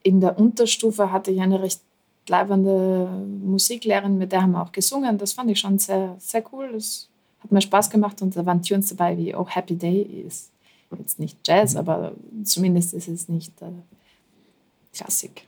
In 0.02 0.21
der 0.21 0.38
Unterstufe 0.38 1.12
hatte 1.12 1.31
ich 1.31 1.40
eine 1.40 1.62
recht 1.62 1.81
bleibende 2.26 3.09
Musiklehrerin, 3.45 4.18
mit 4.18 4.33
der 4.33 4.42
haben 4.42 4.52
wir 4.52 4.62
auch 4.62 4.73
gesungen. 4.73 5.16
Das 5.16 5.33
fand 5.33 5.50
ich 5.50 5.59
schon 5.59 5.78
sehr, 5.78 6.16
sehr 6.18 6.42
cool. 6.52 6.71
Das 6.73 7.09
hat 7.40 7.52
mir 7.52 7.61
Spaß 7.62 7.88
gemacht 7.88 8.21
und 8.21 8.37
da 8.37 8.45
waren 8.45 8.62
Tunes 8.62 8.88
dabei 8.88 9.16
wie 9.16 9.35
Oh 9.35 9.47
Happy 9.49 9.76
Day 9.76 10.02
ist 10.26 10.50
jetzt 10.99 11.18
nicht 11.18 11.38
Jazz, 11.47 11.75
mhm. 11.75 11.80
aber 11.80 12.12
zumindest 12.45 12.95
ist 12.95 13.09
es 13.09 13.28
nicht 13.28 13.61
äh, 13.62 13.66
Klassik. 14.95 15.42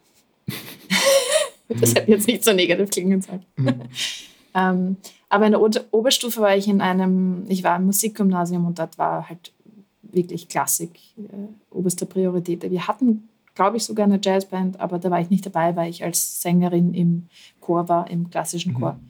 das 1.68 1.94
hätte 1.94 2.10
jetzt 2.10 2.26
nicht 2.26 2.44
so 2.44 2.52
negativ 2.52 2.90
klingen 2.90 3.22
sollen. 3.22 3.44
Mhm. 3.56 3.82
ähm, 4.54 4.96
aber 5.28 5.46
in 5.46 5.52
der 5.52 5.92
Oberstufe 5.92 6.40
war 6.40 6.56
ich 6.56 6.68
in 6.68 6.80
einem, 6.80 7.44
ich 7.48 7.62
war 7.62 7.76
im 7.76 7.86
Musikgymnasium 7.86 8.66
und 8.66 8.78
dort 8.78 8.96
war 8.98 9.28
halt 9.28 9.52
wirklich 10.02 10.48
Klassik 10.48 10.98
äh, 11.18 11.74
oberste 11.74 12.06
Priorität. 12.06 12.70
Wir 12.70 12.88
hatten, 12.88 13.28
glaube 13.58 13.76
ich, 13.76 13.84
sogar 13.84 14.06
eine 14.06 14.20
Jazzband, 14.22 14.78
aber 14.78 15.00
da 15.00 15.10
war 15.10 15.20
ich 15.20 15.30
nicht 15.30 15.44
dabei, 15.44 15.74
weil 15.74 15.90
ich 15.90 16.04
als 16.04 16.40
Sängerin 16.40 16.94
im 16.94 17.26
Chor 17.58 17.88
war, 17.88 18.08
im 18.08 18.30
klassischen 18.30 18.72
Chor. 18.72 19.00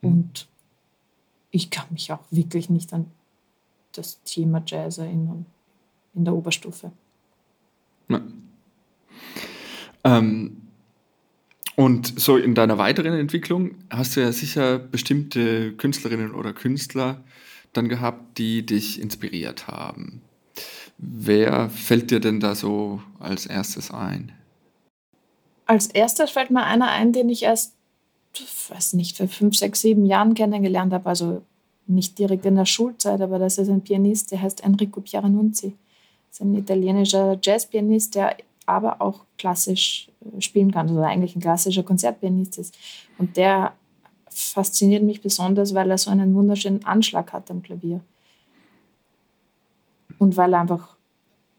Mhm. 0.00 0.10
Und 0.10 0.48
ich 1.52 1.70
kann 1.70 1.86
mich 1.90 2.10
auch 2.10 2.24
wirklich 2.32 2.68
nicht 2.68 2.92
an 2.92 3.06
das 3.92 4.20
Thema 4.24 4.60
Jazz 4.66 4.98
erinnern 4.98 5.46
in 6.14 6.24
der 6.24 6.34
Oberstufe. 6.34 6.90
Ja. 8.08 8.20
Ähm, 10.02 10.56
und 11.76 12.18
so 12.18 12.36
in 12.36 12.56
deiner 12.56 12.76
weiteren 12.76 13.14
Entwicklung 13.14 13.76
hast 13.88 14.16
du 14.16 14.20
ja 14.20 14.32
sicher 14.32 14.80
bestimmte 14.80 15.74
Künstlerinnen 15.74 16.34
oder 16.34 16.52
Künstler 16.52 17.22
dann 17.72 17.88
gehabt, 17.88 18.36
die 18.38 18.66
dich 18.66 19.00
inspiriert 19.00 19.68
haben. 19.68 20.22
Wer 20.98 21.68
fällt 21.70 22.10
dir 22.10 22.20
denn 22.20 22.40
da 22.40 22.54
so 22.54 23.00
als 23.18 23.46
erstes 23.46 23.90
ein? 23.90 24.32
Als 25.66 25.86
erstes 25.86 26.30
fällt 26.30 26.50
mir 26.50 26.64
einer 26.64 26.88
ein, 26.88 27.12
den 27.12 27.28
ich 27.28 27.42
erst, 27.42 27.74
weiß 28.68 28.94
nicht, 28.94 29.16
für 29.16 29.28
fünf, 29.28 29.56
sechs, 29.56 29.80
sieben 29.80 30.06
Jahren 30.06 30.34
kennengelernt 30.34 30.92
habe. 30.92 31.08
Also 31.08 31.42
nicht 31.86 32.18
direkt 32.18 32.46
in 32.46 32.56
der 32.56 32.66
Schulzeit, 32.66 33.20
aber 33.20 33.38
das 33.38 33.58
ist 33.58 33.68
ein 33.68 33.82
Pianist, 33.82 34.30
der 34.30 34.42
heißt 34.42 34.62
Enrico 34.64 35.00
Pieranunzi. 35.00 35.74
Das 36.28 36.40
ist 36.40 36.40
ein 36.40 36.54
italienischer 36.54 37.38
Jazzpianist, 37.42 38.14
der 38.14 38.36
aber 38.66 39.02
auch 39.02 39.24
klassisch 39.38 40.08
äh, 40.20 40.40
spielen 40.40 40.70
kann, 40.70 40.88
also 40.88 41.00
eigentlich 41.02 41.36
ein 41.36 41.40
klassischer 41.40 41.82
Konzertpianist 41.82 42.58
ist. 42.58 42.78
Und 43.18 43.36
der 43.36 43.72
fasziniert 44.30 45.02
mich 45.02 45.20
besonders, 45.20 45.74
weil 45.74 45.90
er 45.90 45.98
so 45.98 46.10
einen 46.10 46.34
wunderschönen 46.34 46.84
Anschlag 46.84 47.32
hat 47.32 47.50
am 47.50 47.62
Klavier. 47.62 48.00
Und 50.22 50.36
weil 50.36 50.54
er 50.54 50.60
einfach 50.60 50.96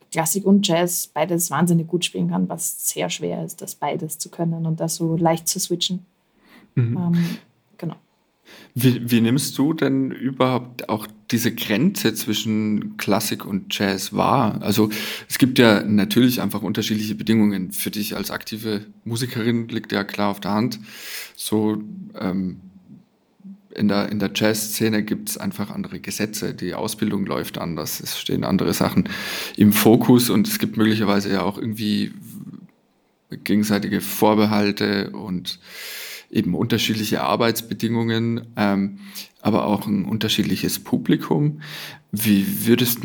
Klassik 0.10 0.46
und 0.46 0.66
Jazz 0.66 1.08
beides 1.14 1.52
wahnsinnig 1.52 1.86
gut 1.86 2.06
spielen 2.06 2.30
kann, 2.30 2.48
was 2.48 2.88
sehr 2.88 3.10
schwer 3.10 3.44
ist, 3.44 3.62
das 3.62 3.76
beides 3.76 4.20
zu 4.20 4.30
können 4.30 4.66
und 4.66 4.80
da 4.80 4.88
so 4.88 5.18
leicht 5.18 5.50
zu 5.50 5.60
switchen. 5.60 6.06
Mhm. 6.76 6.98
Ähm, 6.98 7.26
genau. 7.78 7.98
Wie, 8.74 9.12
wie, 9.12 9.20
nimmst 9.20 9.58
du 9.58 9.74
denn 9.74 10.12
überhaupt 10.12 10.88
auch 10.88 11.08
diese 11.30 11.54
Grenze 11.54 12.14
zwischen 12.14 12.96
Klassik 12.96 13.44
und 13.44 13.78
Jazz 13.78 14.14
wahr? 14.14 14.62
Also 14.62 14.90
es 15.28 15.38
gibt 15.38 15.60
ja 15.60 15.84
natürlich 15.84 16.42
einfach 16.42 16.62
unterschiedliche 16.62 17.16
Bedingungen. 17.16 17.74
Für 17.74 17.92
dich 17.92 18.16
als 18.16 18.32
aktive 18.32 18.86
Musikerin 19.04 19.68
liegt 19.68 19.92
ja 19.92 20.06
klar 20.06 20.32
auf 20.32 20.40
der 20.40 20.52
Hand. 20.52 20.80
So 21.36 21.84
ähm, 22.18 22.62
in 23.76 23.88
der, 23.88 24.10
in 24.10 24.20
der 24.20 24.32
Jazz-Szene 24.34 25.04
gibt 25.04 25.30
es 25.30 25.38
einfach 25.38 25.70
andere 25.70 26.00
Gesetze. 26.00 26.54
Die 26.54 26.74
Ausbildung 26.74 27.26
läuft 27.26 27.58
anders. 27.58 28.00
Es 28.00 28.20
stehen 28.20 28.44
andere 28.44 28.74
Sachen 28.74 29.10
im 29.58 29.74
Fokus 29.74 30.30
und 30.30 30.48
es 30.48 30.60
gibt 30.60 30.78
möglicherweise 30.78 31.32
ja 31.32 31.42
auch 31.42 31.58
irgendwie 31.58 32.12
gegenseitige 33.44 34.02
Vorbehalte 34.02 35.12
und 35.12 35.60
eben 36.30 36.56
unterschiedliche 36.56 37.22
Arbeitsbedingungen, 37.22 38.48
ähm, 38.56 39.00
aber 39.42 39.66
auch 39.66 39.88
ein 39.88 40.06
unterschiedliches 40.06 40.80
Publikum. 40.80 41.62
Wie 42.12 42.66
würdest 42.66 43.00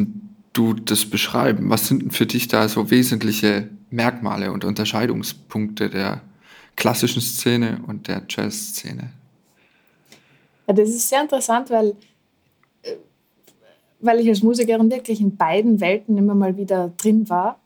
du 0.52 0.74
das 0.74 1.04
beschreiben? 1.06 1.70
Was 1.70 1.88
sind 1.88 2.14
für 2.14 2.26
dich 2.26 2.48
da 2.48 2.68
so 2.68 2.90
wesentliche 2.90 3.68
Merkmale 3.90 4.52
und 4.52 4.64
Unterscheidungspunkte 4.64 5.90
der 5.90 6.22
klassischen 6.76 7.20
Szene 7.22 7.80
und 7.86 8.08
der 8.08 8.24
Jazz-Szene? 8.28 9.10
Ja, 10.68 10.74
das 10.74 10.90
ist 10.90 11.08
sehr 11.08 11.22
interessant, 11.22 11.70
weil, 11.70 11.96
äh, 12.82 12.96
weil 14.00 14.20
ich 14.20 14.28
als 14.28 14.42
Musikerin 14.42 14.90
wirklich 14.90 15.20
in 15.20 15.34
beiden 15.34 15.80
Welten 15.80 16.18
immer 16.18 16.34
mal 16.34 16.56
wieder 16.56 16.92
drin 16.98 17.28
war. 17.30 17.58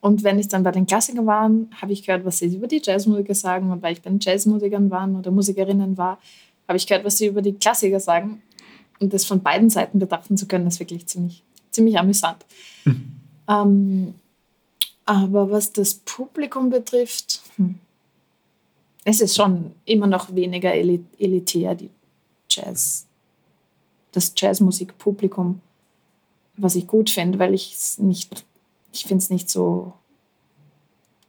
Und 0.00 0.24
wenn 0.24 0.38
ich 0.38 0.48
dann 0.48 0.62
bei 0.62 0.70
den 0.70 0.86
Klassikern 0.86 1.26
war, 1.26 1.50
habe 1.80 1.92
ich 1.92 2.04
gehört, 2.04 2.24
was 2.24 2.38
sie 2.38 2.46
über 2.46 2.66
die 2.66 2.80
Jazzmusiker 2.82 3.34
sagen. 3.34 3.70
Und 3.70 3.82
weil 3.82 3.92
ich 3.92 4.02
bei 4.02 4.08
den 4.08 4.18
Jazzmusikern 4.20 4.90
war 4.90 5.08
oder 5.08 5.30
Musikerinnen 5.30 5.98
war, 5.98 6.18
habe 6.66 6.78
ich 6.78 6.86
gehört, 6.86 7.04
was 7.04 7.18
sie 7.18 7.26
über 7.26 7.42
die 7.42 7.52
Klassiker 7.52 8.00
sagen. 8.00 8.42
Und 8.98 9.12
das 9.12 9.26
von 9.26 9.42
beiden 9.42 9.68
Seiten 9.68 9.98
betrachten 9.98 10.36
zu 10.36 10.46
können, 10.46 10.66
ist 10.66 10.80
wirklich 10.80 11.06
ziemlich, 11.06 11.42
ziemlich 11.70 11.98
amüsant. 11.98 12.46
Mhm. 12.84 13.12
Ähm, 13.48 14.14
aber 15.04 15.50
was 15.50 15.72
das 15.72 15.94
Publikum 15.94 16.70
betrifft, 16.70 17.42
hm, 17.56 17.76
es 19.04 19.20
ist 19.20 19.36
schon 19.36 19.72
immer 19.84 20.06
noch 20.06 20.34
weniger 20.34 20.72
elitär, 20.74 21.74
die 21.74 21.90
Jazz, 22.50 23.06
das 24.12 24.32
Jazzmusikpublikum, 24.36 25.60
was 26.56 26.74
ich 26.74 26.86
gut 26.86 27.10
finde, 27.10 27.38
weil 27.38 27.54
ich 27.54 27.74
es 27.74 27.98
nicht 27.98 28.44
ich 28.92 29.04
finde 29.04 29.22
es 29.22 29.30
nicht 29.30 29.50
so 29.50 29.92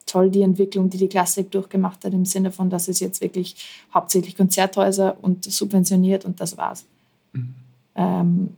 toll, 0.05 0.29
die 0.29 0.41
Entwicklung, 0.41 0.89
die 0.89 0.97
die 0.97 1.07
Klassik 1.07 1.51
durchgemacht 1.51 2.03
hat, 2.03 2.13
im 2.13 2.25
Sinne 2.25 2.51
von, 2.51 2.69
dass 2.69 2.87
es 2.87 2.99
jetzt 2.99 3.21
wirklich 3.21 3.55
hauptsächlich 3.93 4.35
Konzerthäuser 4.35 5.17
und 5.21 5.43
subventioniert 5.43 6.25
und 6.25 6.39
das 6.39 6.57
war's. 6.57 6.85
Mhm. 7.33 7.55
Ähm, 7.95 8.49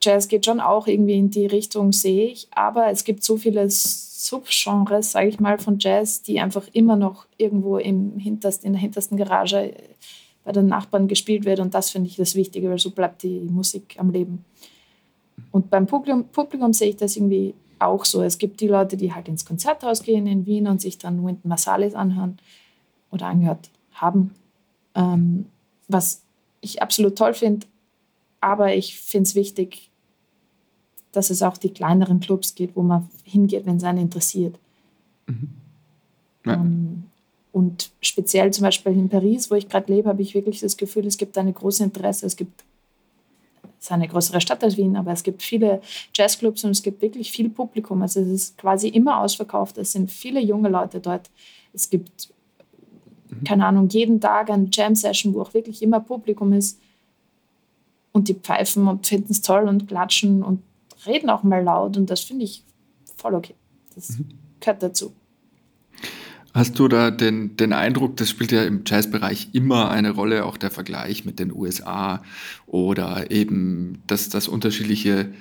Jazz 0.00 0.26
geht 0.26 0.44
schon 0.44 0.58
auch 0.58 0.88
irgendwie 0.88 1.16
in 1.16 1.30
die 1.30 1.46
Richtung, 1.46 1.92
sehe 1.92 2.26
ich, 2.26 2.48
aber 2.50 2.90
es 2.90 3.04
gibt 3.04 3.22
so 3.22 3.36
viele 3.36 3.70
Subgenres, 3.70 5.12
sage 5.12 5.28
ich 5.28 5.38
mal, 5.38 5.58
von 5.58 5.78
Jazz, 5.78 6.22
die 6.22 6.40
einfach 6.40 6.66
immer 6.72 6.96
noch 6.96 7.26
irgendwo 7.36 7.78
im 7.78 8.18
hinterst, 8.18 8.64
in 8.64 8.72
der 8.72 8.80
hintersten 8.80 9.16
Garage 9.16 9.74
bei 10.44 10.52
den 10.52 10.66
Nachbarn 10.66 11.08
gespielt 11.08 11.44
wird 11.44 11.60
und 11.60 11.74
das 11.74 11.90
finde 11.90 12.08
ich 12.08 12.16
das 12.16 12.34
Wichtige, 12.34 12.68
weil 12.70 12.78
so 12.78 12.90
bleibt 12.90 13.22
die 13.22 13.40
Musik 13.40 13.96
am 13.98 14.10
Leben. 14.10 14.44
Und 15.50 15.70
beim 15.70 15.86
Publikum, 15.86 16.24
Publikum 16.24 16.72
sehe 16.72 16.90
ich 16.90 16.96
das 16.96 17.16
irgendwie 17.16 17.54
auch 17.78 18.04
so. 18.04 18.22
Es 18.22 18.38
gibt 18.38 18.60
die 18.60 18.68
Leute, 18.68 18.96
die 18.96 19.12
halt 19.12 19.28
ins 19.28 19.44
Konzerthaus 19.44 20.02
gehen 20.02 20.26
in 20.26 20.46
Wien 20.46 20.66
und 20.66 20.80
sich 20.80 20.98
dann 20.98 21.24
Wynton 21.24 21.48
Marsalis 21.48 21.94
anhören 21.94 22.38
oder 23.10 23.26
angehört 23.26 23.70
haben, 23.92 24.32
ähm, 24.94 25.46
was 25.88 26.22
ich 26.60 26.82
absolut 26.82 27.16
toll 27.16 27.34
finde. 27.34 27.66
Aber 28.40 28.74
ich 28.74 28.98
finde 28.98 29.28
es 29.28 29.34
wichtig, 29.34 29.90
dass 31.12 31.30
es 31.30 31.42
auch 31.42 31.56
die 31.56 31.72
kleineren 31.72 32.20
Clubs 32.20 32.54
geht, 32.54 32.74
wo 32.74 32.82
man 32.82 33.08
hingeht, 33.24 33.66
wenn 33.66 33.76
es 33.76 33.84
einen 33.84 33.98
interessiert. 33.98 34.58
Mhm. 35.26 35.48
Ja. 36.46 36.54
Ähm, 36.54 37.04
und 37.52 37.90
speziell 38.00 38.50
zum 38.50 38.62
Beispiel 38.62 38.92
in 38.92 39.10
Paris, 39.10 39.50
wo 39.50 39.54
ich 39.54 39.68
gerade 39.68 39.92
lebe, 39.92 40.08
habe 40.08 40.22
ich 40.22 40.34
wirklich 40.34 40.60
das 40.60 40.76
Gefühl, 40.76 41.06
es 41.06 41.18
gibt 41.18 41.36
eine 41.36 41.52
große 41.52 41.84
Interesse. 41.84 42.26
Es 42.26 42.36
gibt 42.36 42.64
es 43.82 43.86
ist 43.86 43.92
eine 43.92 44.06
größere 44.06 44.40
Stadt 44.40 44.62
als 44.62 44.76
Wien, 44.76 44.94
aber 44.96 45.10
es 45.10 45.24
gibt 45.24 45.42
viele 45.42 45.80
Jazzclubs 46.14 46.62
und 46.62 46.70
es 46.70 46.84
gibt 46.84 47.02
wirklich 47.02 47.32
viel 47.32 47.50
Publikum. 47.50 48.00
Also 48.00 48.20
es 48.20 48.28
ist 48.28 48.58
quasi 48.58 48.86
immer 48.86 49.20
ausverkauft. 49.20 49.76
Es 49.76 49.90
sind 49.90 50.08
viele 50.08 50.40
junge 50.40 50.68
Leute 50.68 51.00
dort. 51.00 51.28
Es 51.72 51.90
gibt, 51.90 52.32
mhm. 53.28 53.42
keine 53.42 53.66
Ahnung, 53.66 53.88
jeden 53.88 54.20
Tag 54.20 54.50
eine 54.50 54.68
Jam-Session, 54.70 55.34
wo 55.34 55.40
auch 55.40 55.52
wirklich 55.52 55.82
immer 55.82 55.98
Publikum 55.98 56.52
ist. 56.52 56.78
Und 58.12 58.28
die 58.28 58.34
pfeifen 58.34 58.86
und 58.86 59.04
finden 59.04 59.32
es 59.32 59.42
toll 59.42 59.66
und 59.66 59.88
klatschen 59.88 60.44
und 60.44 60.62
reden 61.04 61.28
auch 61.28 61.42
mal 61.42 61.64
laut. 61.64 61.96
Und 61.96 62.08
das 62.08 62.20
finde 62.20 62.44
ich 62.44 62.62
voll 63.16 63.34
okay. 63.34 63.56
Das 63.96 64.10
mhm. 64.10 64.28
gehört 64.60 64.80
dazu. 64.80 65.12
Hast 66.54 66.78
du 66.78 66.86
da 66.86 67.10
den, 67.10 67.56
den 67.56 67.72
Eindruck, 67.72 68.16
das 68.18 68.28
spielt 68.28 68.52
ja 68.52 68.62
im 68.64 68.82
Jazzbereich 68.86 69.48
immer 69.52 69.90
eine 69.90 70.10
Rolle, 70.10 70.44
auch 70.44 70.58
der 70.58 70.70
Vergleich 70.70 71.24
mit 71.24 71.38
den 71.38 71.50
USA 71.52 72.22
oder 72.66 73.30
eben, 73.30 74.02
dass, 74.06 74.28
dass 74.28 74.48
unterschiedliche 74.48 75.32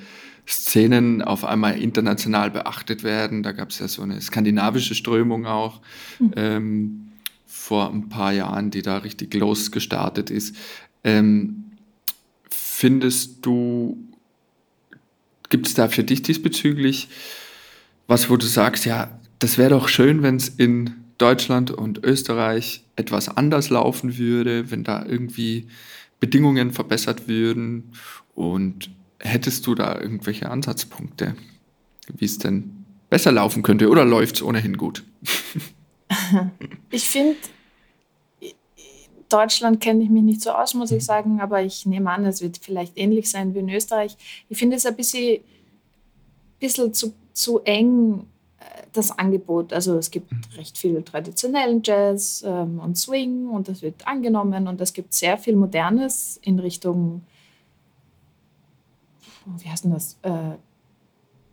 Szenen 0.47 1.21
auf 1.21 1.43
einmal 1.43 1.79
international 1.79 2.49
beachtet 2.49 3.03
werden. 3.03 3.43
Da 3.43 3.51
gab 3.51 3.71
es 3.71 3.79
ja 3.79 3.87
so 3.87 4.01
eine 4.01 4.21
skandinavische 4.21 4.95
Strömung 4.95 5.45
auch 5.45 5.81
mhm. 6.19 6.31
ähm, 6.35 7.11
vor 7.45 7.91
ein 7.91 8.07
paar 8.07 8.31
Jahren, 8.31 8.71
die 8.71 8.81
da 8.81 8.97
richtig 8.97 9.33
losgestartet 9.33 10.29
ist. 10.29 10.55
Ähm, 11.03 11.71
findest 12.49 13.45
du, 13.45 13.97
gibt 15.49 15.67
es 15.67 15.73
da 15.73 15.89
für 15.89 16.03
dich 16.03 16.21
diesbezüglich 16.21 17.09
was, 18.07 18.29
wo 18.29 18.35
du 18.35 18.45
sagst, 18.45 18.85
ja, 18.85 19.19
das 19.39 19.57
wäre 19.57 19.69
doch 19.69 19.87
schön, 19.87 20.21
wenn 20.21 20.35
es 20.35 20.49
in 20.49 21.00
Deutschland 21.21 21.71
und 21.71 22.03
Österreich 22.03 22.83
etwas 22.95 23.29
anders 23.29 23.69
laufen 23.69 24.17
würde, 24.17 24.71
wenn 24.71 24.83
da 24.83 25.05
irgendwie 25.05 25.67
Bedingungen 26.19 26.71
verbessert 26.71 27.27
würden. 27.27 27.91
Und 28.33 28.89
hättest 29.19 29.67
du 29.67 29.75
da 29.75 29.99
irgendwelche 29.99 30.49
Ansatzpunkte, 30.49 31.35
wie 32.07 32.25
es 32.25 32.39
denn 32.39 32.85
besser 33.09 33.31
laufen 33.31 33.61
könnte 33.61 33.89
oder 33.89 34.03
läuft 34.03 34.37
es 34.37 34.41
ohnehin 34.41 34.77
gut? 34.77 35.03
ich 36.89 37.07
finde, 37.07 37.35
Deutschland 39.29 39.79
kenne 39.79 40.03
ich 40.03 40.09
mich 40.09 40.23
nicht 40.23 40.41
so 40.41 40.51
aus, 40.51 40.73
muss 40.73 40.91
ich 40.91 41.05
sagen, 41.05 41.39
aber 41.39 41.61
ich 41.61 41.85
nehme 41.85 42.09
an, 42.09 42.25
es 42.25 42.41
wird 42.41 42.57
vielleicht 42.57 42.97
ähnlich 42.97 43.29
sein 43.29 43.53
wie 43.53 43.59
in 43.59 43.69
Österreich. 43.69 44.17
Ich 44.49 44.57
finde 44.57 44.77
es 44.77 44.85
ein 44.85 44.95
bisschen, 44.95 45.39
bisschen 46.59 46.93
zu, 46.93 47.13
zu 47.31 47.59
eng, 47.59 48.25
das 48.93 49.17
Angebot. 49.17 49.73
Also 49.73 49.97
es 49.97 50.11
gibt 50.11 50.31
recht 50.57 50.77
viel 50.77 51.01
traditionellen 51.03 51.81
Jazz 51.83 52.43
ähm, 52.45 52.79
und 52.79 52.97
Swing 52.97 53.49
und 53.49 53.67
das 53.67 53.81
wird 53.81 54.07
angenommen 54.07 54.67
und 54.67 54.81
es 54.81 54.93
gibt 54.93 55.13
sehr 55.13 55.37
viel 55.37 55.55
Modernes 55.55 56.39
in 56.43 56.59
Richtung, 56.59 57.23
wie 59.45 59.69
heißt 59.69 59.85
denn 59.85 59.91
das, 59.91 60.17
äh, 60.23 60.55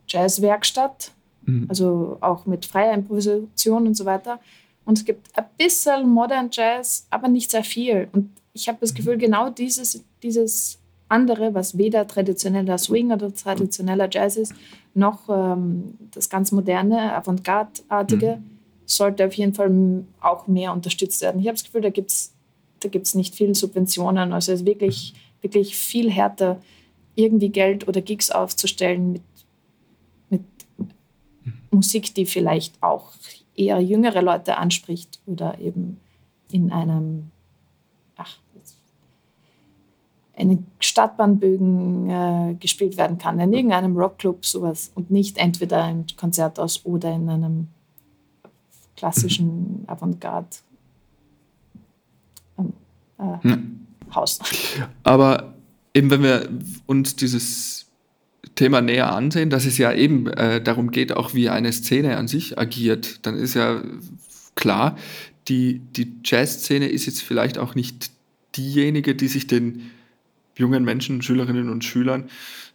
Jazzwerkstatt, 0.09 1.13
mhm. 1.43 1.67
also 1.69 2.19
auch 2.21 2.47
mit 2.47 2.67
freier 2.67 2.95
Improvisation 2.95 3.87
und 3.87 3.95
so 3.95 4.05
weiter. 4.05 4.41
Und 4.85 4.99
es 4.99 5.05
gibt 5.05 5.37
ein 5.37 5.45
bisschen 5.59 6.09
Modern 6.09 6.49
Jazz, 6.51 7.07
aber 7.11 7.29
nicht 7.29 7.51
sehr 7.51 7.65
viel. 7.65 8.09
Und 8.13 8.31
ich 8.55 8.69
habe 8.69 8.79
das 8.81 8.95
Gefühl, 8.95 9.19
genau 9.19 9.51
dieses, 9.51 10.03
dieses 10.23 10.78
andere, 11.09 11.55
was 11.55 11.79
weder 11.79 12.07
traditioneller 12.07 12.79
Swing 12.79 13.13
oder 13.13 13.33
traditioneller 13.35 14.09
Jazz 14.11 14.37
ist, 14.37 14.55
noch 14.95 15.29
ähm, 15.29 15.95
das 16.13 16.29
ganz 16.29 16.53
moderne, 16.53 17.15
Avantgarde-artige, 17.15 18.37
mhm. 18.37 18.51
sollte 18.85 19.27
auf 19.27 19.33
jeden 19.35 19.55
Fall 19.55 20.05
auch 20.21 20.47
mehr 20.47 20.73
unterstützt 20.73 21.23
werden. 21.23 21.41
Ich 21.41 21.47
habe 21.47 21.57
das 21.57 21.65
Gefühl, 21.65 21.83
da 21.83 21.91
gibt 21.91 22.11
es 22.11 22.33
da 22.81 22.89
gibt's 22.89 23.15
nicht 23.15 23.35
viel 23.35 23.55
Subventionen. 23.55 24.33
Also 24.33 24.53
es 24.53 24.61
ist 24.61 24.67
wirklich, 24.67 25.15
wirklich 25.41 25.77
viel 25.77 26.11
härter, 26.11 26.61
irgendwie 27.15 27.49
Geld 27.49 27.89
oder 27.89 28.01
Gigs 28.01 28.31
aufzustellen 28.31 29.13
mit, 29.13 29.23
mit 30.31 30.45
Musik, 31.71 32.15
die 32.15 32.27
vielleicht 32.27 32.81
auch 32.83 33.13
eher 33.57 33.81
jüngere 33.81 34.23
Leute 34.23 34.57
anspricht 34.57 35.19
oder 35.27 35.59
eben 35.59 35.99
in 36.53 36.71
einem, 36.71 37.31
ach, 38.17 38.39
in 40.39 40.67
Stadtbahnbögen 40.79 42.11
äh, 42.11 42.55
gespielt 42.61 42.97
werden 42.97 43.19
kann, 43.19 43.41
in 43.41 43.53
irgendeinem 43.53 43.97
Rockclub 43.97 44.47
sowas 44.47 44.93
und 44.95 45.11
nicht 45.11 45.37
entweder 45.37 45.91
im 45.91 46.05
Konzerthaus 46.17 46.85
oder 46.85 47.13
in 47.13 47.29
einem 47.29 47.69
klassischen 48.97 49.85
Avantgarde 49.87 50.49
ähm, 52.59 52.73
äh, 53.19 53.49
ja. 53.49 53.59
Haus. 54.15 54.39
Aber 55.03 55.55
eben 55.93 56.11
wenn 56.11 56.23
wir 56.23 56.49
uns 56.87 57.17
dieses 57.17 57.87
Thema 58.55 58.81
näher 58.81 59.13
ansehen, 59.13 59.51
dass 59.51 59.67
es 59.67 59.77
ja 59.79 59.93
eben 59.93 60.29
äh, 60.29 60.63
darum 60.63 60.91
geht, 60.91 61.13
auch 61.13 61.35
wie 61.35 61.49
eine 61.49 61.73
Szene 61.73 62.17
an 62.17 62.29
sich 62.29 62.59
agiert, 62.59 63.27
dann 63.27 63.37
ist 63.37 63.55
ja 63.55 63.83
klar, 64.55 64.97
die, 65.49 65.81
die 65.97 66.21
Jazzszene 66.25 66.89
ist 66.89 67.07
jetzt 67.07 67.23
vielleicht 67.23 67.59
auch 67.59 67.75
nicht 67.75 68.11
diejenige, 68.57 69.15
die 69.15 69.29
sich 69.29 69.47
den 69.47 69.91
jungen 70.59 70.85
Menschen, 70.85 71.23
Schülerinnen 71.23 71.71
und 71.71 71.85
Schülern 71.85 72.25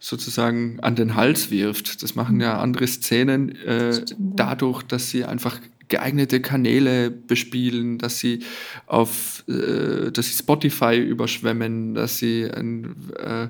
sozusagen 0.00 0.80
an 0.80 0.96
den 0.96 1.14
Hals 1.14 1.50
wirft. 1.50 2.02
Das 2.02 2.14
machen 2.14 2.40
ja 2.40 2.58
andere 2.58 2.86
Szenen 2.86 3.54
äh, 3.56 4.04
dadurch, 4.18 4.82
dass 4.82 5.10
sie 5.10 5.24
einfach 5.24 5.60
geeignete 5.88 6.40
Kanäle 6.40 7.10
bespielen, 7.10 7.98
dass 7.98 8.18
sie 8.18 8.40
auf, 8.86 9.44
äh, 9.48 10.10
dass 10.10 10.26
sie 10.26 10.38
Spotify 10.38 10.98
überschwemmen, 10.98 11.94
dass 11.94 12.18
sie 12.18 12.50
ein, 12.50 12.96
äh, 13.18 13.48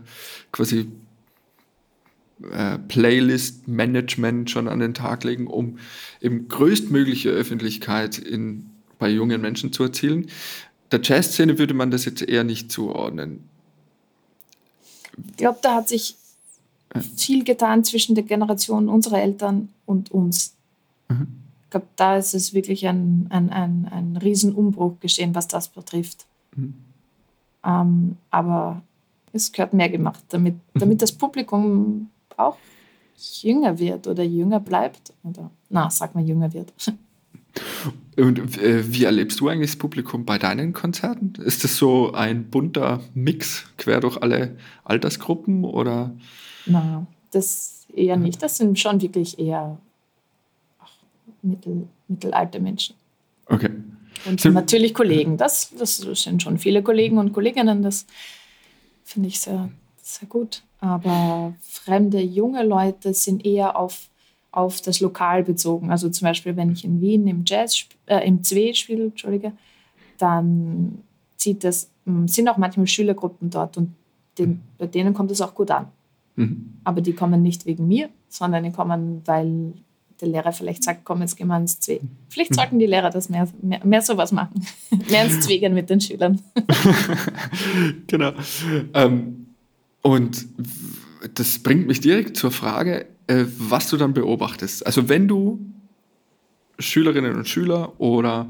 quasi 0.53 0.89
äh, 2.53 2.79
Playlist-Management 2.89 4.51
schon 4.51 4.69
an 4.69 4.81
den 4.81 4.95
Tag 4.95 5.25
legen, 5.25 5.47
um 5.47 5.79
eben 6.21 6.49
größtmögliche 6.49 7.31
Öffentlichkeit 7.31 8.19
in, 8.19 8.67
bei 8.99 9.09
jungen 9.09 9.41
Menschen 9.41 9.73
zu 9.73 9.85
erzielen. 9.85 10.27
Der 10.91 11.01
Jazzszene 11.03 11.59
würde 11.59 11.75
man 11.75 11.91
das 11.91 12.05
jetzt 12.05 12.23
eher 12.23 12.45
nicht 12.45 12.71
zuordnen. 12.71 13.49
Ich 15.17 15.37
glaube, 15.37 15.59
da 15.63 15.77
hat 15.77 15.89
sich 15.89 16.17
viel 17.17 17.45
getan 17.45 17.85
zwischen 17.85 18.15
der 18.15 18.25
Generation 18.25 18.89
unserer 18.89 19.21
Eltern 19.21 19.69
und 19.87 20.11
uns. 20.13 20.55
Mhm. 21.09 21.27
Ich 21.65 21.71
glaube, 21.71 21.87
da 21.97 22.17
ist 22.17 22.35
es 22.35 22.55
wirklich 22.55 22.87
ein, 22.87 23.27
ein, 23.31 23.51
ein, 23.51 23.89
ein 23.91 24.17
Riesenumbruch 24.17 25.01
geschehen, 25.01 25.35
was 25.35 25.49
das 25.49 25.69
betrifft. 25.69 26.27
Mhm. 26.55 26.75
Ähm, 27.65 28.17
aber 28.31 28.83
es 29.33 29.51
gehört 29.51 29.73
mehr 29.73 29.89
gemacht, 29.89 30.23
damit, 30.29 30.55
damit 30.75 31.03
das 31.03 31.11
Publikum 31.11 32.11
auch 32.37 32.57
jünger 33.43 33.79
wird 33.79 34.07
oder 34.07 34.23
jünger 34.23 34.61
bleibt. 34.61 35.13
Oder, 35.25 35.51
na, 35.71 35.91
sag 35.91 36.15
mal, 36.15 36.25
jünger 36.25 36.53
wird. 36.53 36.73
Und 38.17 38.59
äh, 38.59 38.93
wie 38.93 39.05
erlebst 39.05 39.41
du 39.41 39.49
eigentlich 39.49 39.73
das 39.73 39.79
Publikum 39.79 40.25
bei 40.25 40.39
deinen 40.39 40.73
Konzerten? 40.73 41.35
Ist 41.43 41.65
das 41.65 41.77
so 41.77 42.13
ein 42.13 42.45
bunter 42.51 43.01
Mix 43.15 43.65
quer 43.77 44.01
durch 44.01 44.23
alle 44.23 44.57
Altersgruppen 44.85 45.65
oder? 45.65 46.15
Na, 46.67 47.07
das 47.33 47.87
eher 47.93 48.17
nicht. 48.17 48.43
Das 48.43 48.57
sind 48.57 48.79
schon 48.79 49.01
wirklich 49.01 49.39
eher 49.39 49.79
ach, 50.79 50.93
mittel, 51.43 51.89
mittelalte 52.09 52.61
Menschen. 52.61 52.95
Okay. 53.47 53.71
Und 54.27 54.41
sind 54.41 54.55
natürlich 54.55 54.95
Kollegen. 54.95 55.37
Das, 55.37 55.73
das 55.77 55.97
sind 55.97 56.43
schon 56.43 56.59
viele 56.59 56.83
Kollegen 56.83 57.19
und 57.19 57.33
Kolleginnen. 57.33 57.83
Das 57.83 58.07
finde 59.05 59.29
ich 59.29 59.41
sehr, 59.41 59.71
sehr 60.03 60.29
gut 60.29 60.63
aber 60.85 61.55
fremde 61.63 62.21
junge 62.21 62.63
Leute 62.63 63.15
sind 63.15 63.47
eher 63.47 63.79
auf, 63.79 64.11
auf 64.57 64.81
das 64.81 65.01
Lokal 65.01 65.43
bezogen. 65.43 65.91
Also 65.91 66.09
zum 66.09 66.27
Beispiel, 66.27 66.57
wenn 66.57 66.71
ich 66.71 66.85
in 66.85 67.01
Wien 67.01 67.27
im 67.27 67.45
Jazz, 67.47 67.87
äh, 68.07 68.27
im 68.27 68.43
Zwe 68.45 68.75
spiele, 68.75 69.05
Entschuldige, 69.05 69.53
dann 70.19 70.99
zieht 71.37 71.65
das, 71.65 71.91
hm, 72.07 72.29
sind 72.29 72.49
auch 72.49 72.57
manchmal 72.57 72.87
Schülergruppen 72.87 73.51
dort 73.51 73.77
und 73.77 73.95
den, 74.39 74.61
bei 74.79 74.87
denen 74.87 75.15
kommt 75.15 75.31
es 75.31 75.41
auch 75.41 75.55
gut 75.55 75.71
an. 75.71 75.87
Mhm. 76.37 76.75
Aber 76.85 77.01
die 77.01 77.13
kommen 77.13 77.43
nicht 77.43 77.67
wegen 77.67 77.87
mir, 77.87 78.09
sondern 78.29 78.65
die 78.65 78.73
kommen, 78.73 79.23
weil 79.25 79.75
der 80.21 80.29
Lehrer 80.29 80.53
vielleicht 80.53 80.85
sagt, 80.85 81.05
komm, 81.05 81.21
jetzt 81.21 81.37
gehen 81.37 81.49
wir 81.49 81.57
ins 81.57 81.81
Zwe. 81.81 82.01
Vielleicht 82.29 82.53
mhm. 82.53 82.55
sollten 82.55 82.79
die 82.79 82.87
Lehrer 82.87 83.11
das 83.11 83.29
mehr, 83.29 83.49
mehr, 83.63 83.85
mehr 83.85 84.03
sowas 84.03 84.33
machen. 84.33 84.65
mehr 85.11 85.25
ins 85.25 85.41
Zwe 85.41 85.59
gehen 85.59 85.75
mit 85.75 85.91
den 85.91 86.01
Schülern. 86.01 86.41
genau. 88.07 88.33
Ähm, 88.95 89.47
und 90.03 90.47
das 91.35 91.59
bringt 91.59 91.87
mich 91.87 92.01
direkt 92.01 92.37
zur 92.37 92.51
Frage, 92.51 93.07
äh, 93.27 93.45
was 93.59 93.89
du 93.89 93.97
dann 93.97 94.15
beobachtest. 94.15 94.87
Also 94.87 95.09
wenn 95.09 95.29
du 95.29 95.65
Schülerinnen 96.79 97.37
und 97.37 97.49
Schüler 97.49 97.99
oder 98.01 98.49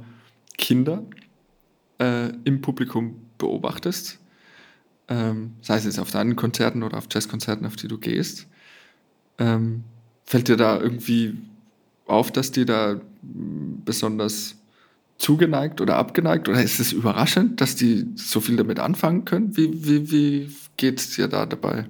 Kinder 0.57 1.05
äh, 1.99 2.31
im 2.45 2.61
Publikum 2.61 3.17
beobachtest, 3.39 4.19
ähm, 5.09 5.55
sei 5.61 5.77
es 5.77 5.85
jetzt 5.85 5.99
auf 5.99 6.11
deinen 6.11 6.37
Konzerten 6.37 6.83
oder 6.83 6.99
auf 6.99 7.07
Jazzkonzerten, 7.11 7.67
auf 7.67 7.77
die 7.77 7.89
du 7.89 7.99
gehst, 7.99 8.47
ähm, 9.39 9.85
fällt 10.25 10.49
dir 10.49 10.57
da 10.57 10.81
irgendwie 10.81 11.37
auf, 12.07 12.31
dass 12.31 12.53
die 12.53 12.65
da 12.65 13.01
besonders 13.23 14.57
zugeneigt 15.19 15.81
oder 15.81 15.97
abgeneigt? 15.97 16.49
Oder 16.49 16.63
ist 16.63 16.81
es 16.81 16.93
überraschend, 16.93 17.61
dass 17.61 17.77
die 17.77 18.07
so 18.15 18.41
viel 18.41 18.57
damit 18.57 18.79
anfangen 18.81 19.25
können? 19.25 19.57
Wie, 19.57 19.87
wie, 19.87 20.11
wie 20.11 20.57
geht 20.77 21.01
es 21.01 21.11
dir 21.11 21.29
da 21.29 21.47
dabei? 21.47 21.87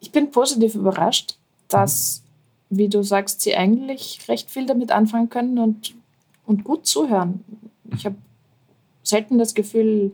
Ich 0.00 0.12
bin 0.12 0.30
positiv 0.30 0.74
überrascht, 0.74 1.36
dass, 1.68 2.22
wie 2.68 2.88
du 2.88 3.02
sagst, 3.02 3.42
sie 3.42 3.54
eigentlich 3.54 4.26
recht 4.28 4.50
viel 4.50 4.66
damit 4.66 4.90
anfangen 4.90 5.28
können 5.28 5.58
und, 5.58 5.94
und 6.46 6.64
gut 6.64 6.86
zuhören. 6.86 7.44
Ich 7.94 8.06
habe 8.06 8.16
selten 9.02 9.38
das 9.38 9.54
Gefühl, 9.54 10.12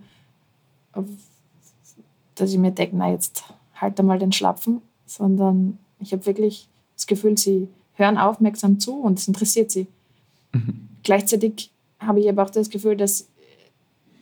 dass 2.35 2.53
ich 2.53 2.59
mir 2.59 2.72
denke, 2.72 2.96
na 2.96 3.11
jetzt 3.11 3.44
halt 3.75 4.03
mal 4.03 4.18
den 4.18 4.33
Schlapfen, 4.33 4.83
sondern 5.07 5.79
ich 6.01 6.12
habe 6.12 6.27
wirklich 6.27 6.68
das 6.94 7.07
Gefühl, 7.07 7.37
sie 7.38 7.68
hören 7.94 8.18
aufmerksam 8.18 8.81
zu 8.81 9.01
und 9.01 9.18
es 9.18 9.29
interessiert 9.29 9.70
sie. 9.70 9.87
Mhm. 10.53 10.88
Gleichzeitig 11.03 11.70
habe 11.99 12.20
ich 12.20 12.29
aber 12.29 12.44
auch 12.44 12.51
das 12.51 12.70
Gefühl, 12.70 12.96
dass 12.96 13.29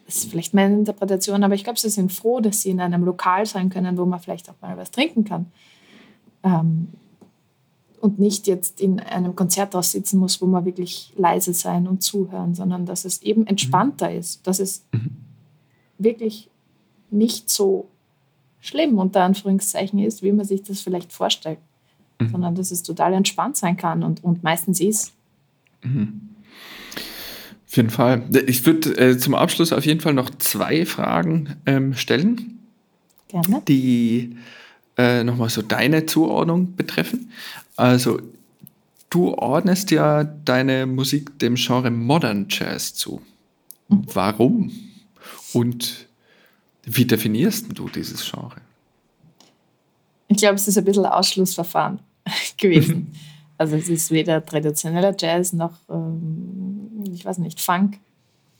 das 0.06 0.16
ist 0.16 0.30
vielleicht 0.30 0.54
meine 0.54 0.74
Interpretation, 0.74 1.42
aber 1.44 1.54
ich 1.54 1.64
glaube, 1.64 1.78
sie 1.78 1.88
sind 1.88 2.12
froh, 2.12 2.40
dass 2.40 2.62
sie 2.62 2.70
in 2.70 2.80
einem 2.80 3.04
Lokal 3.04 3.46
sein 3.46 3.70
können, 3.70 3.96
wo 3.96 4.04
man 4.04 4.20
vielleicht 4.20 4.50
auch 4.50 4.54
mal 4.60 4.76
was 4.76 4.90
trinken 4.90 5.24
kann. 5.24 5.46
Ähm, 6.42 6.88
und 8.00 8.18
nicht 8.18 8.46
jetzt 8.46 8.82
in 8.82 9.00
einem 9.00 9.34
Konzerthaus 9.34 9.92
sitzen 9.92 10.18
muss, 10.18 10.42
wo 10.42 10.46
man 10.46 10.66
wirklich 10.66 11.14
leise 11.16 11.54
sein 11.54 11.88
und 11.88 12.02
zuhören, 12.02 12.54
sondern 12.54 12.84
dass 12.84 13.06
es 13.06 13.22
eben 13.22 13.46
entspannter 13.46 14.10
mhm. 14.10 14.18
ist, 14.18 14.46
dass 14.46 14.60
es 14.60 14.84
mhm. 14.92 15.16
wirklich 15.96 16.50
nicht 17.10 17.48
so 17.48 17.88
schlimm 18.60 18.98
unter 18.98 19.22
Anführungszeichen 19.22 19.98
ist, 20.00 20.22
wie 20.22 20.32
man 20.32 20.44
sich 20.44 20.62
das 20.62 20.82
vielleicht 20.82 21.14
vorstellt, 21.14 21.58
mhm. 22.20 22.28
sondern 22.28 22.54
dass 22.54 22.70
es 22.72 22.82
total 22.82 23.14
entspannt 23.14 23.56
sein 23.56 23.78
kann 23.78 24.02
und, 24.02 24.22
und 24.22 24.42
meistens 24.42 24.80
ist. 24.80 25.14
Mhm. 27.74 27.74
Auf 27.74 27.76
jeden 27.76 27.90
Fall. 27.90 28.22
Ich 28.46 28.64
würde 28.66 28.96
äh, 28.96 29.18
zum 29.18 29.34
Abschluss 29.34 29.72
auf 29.72 29.84
jeden 29.84 30.00
Fall 30.00 30.14
noch 30.14 30.30
zwei 30.38 30.86
Fragen 30.86 31.56
ähm, 31.66 31.94
stellen. 31.94 32.60
Gerne. 33.28 33.62
Die 33.66 34.36
äh, 34.96 35.24
nochmal 35.24 35.50
so 35.50 35.60
deine 35.60 36.06
Zuordnung 36.06 36.76
betreffen. 36.76 37.32
Also, 37.74 38.20
du 39.10 39.34
ordnest 39.34 39.90
ja 39.90 40.22
deine 40.22 40.86
Musik 40.86 41.36
dem 41.40 41.56
Genre 41.56 41.90
Modern 41.90 42.46
Jazz 42.48 42.94
zu. 42.94 43.20
Warum? 43.88 44.70
Und 45.52 46.06
wie 46.84 47.04
definierst 47.04 47.66
du 47.76 47.88
dieses 47.88 48.30
Genre? 48.30 48.60
Ich 50.28 50.36
glaube, 50.36 50.54
es 50.54 50.68
ist 50.68 50.78
ein 50.78 50.84
bisschen 50.84 51.06
ein 51.06 51.12
Ausschlussverfahren 51.12 51.98
gewesen. 52.56 53.12
also 53.58 53.76
es 53.76 53.88
ist 53.88 54.10
weder 54.10 54.44
traditioneller 54.44 55.14
Jazz 55.18 55.52
noch, 55.52 55.72
ähm, 55.88 57.04
ich 57.12 57.24
weiß 57.24 57.38
nicht, 57.38 57.60
Funk. 57.60 57.98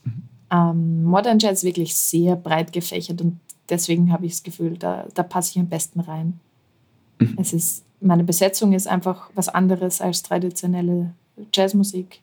Mhm. 0.03 0.23
Ähm, 0.51 1.03
Modern 1.03 1.39
Jazz 1.39 1.59
ist 1.59 1.63
wirklich 1.63 1.95
sehr 1.95 2.35
breit 2.35 2.71
gefächert 2.71 3.21
und 3.21 3.39
deswegen 3.69 4.11
habe 4.11 4.25
ich 4.25 4.33
das 4.33 4.43
Gefühl, 4.43 4.77
da, 4.77 5.07
da 5.13 5.23
passe 5.23 5.51
ich 5.51 5.59
am 5.59 5.67
besten 5.67 5.99
rein. 5.99 6.39
Mhm. 7.19 7.37
Es 7.39 7.53
ist, 7.53 7.83
meine 7.99 8.23
Besetzung 8.23 8.73
ist 8.73 8.87
einfach 8.87 9.29
was 9.35 9.49
anderes 9.49 10.01
als 10.01 10.23
traditionelle 10.23 11.13
Jazzmusik. 11.53 12.21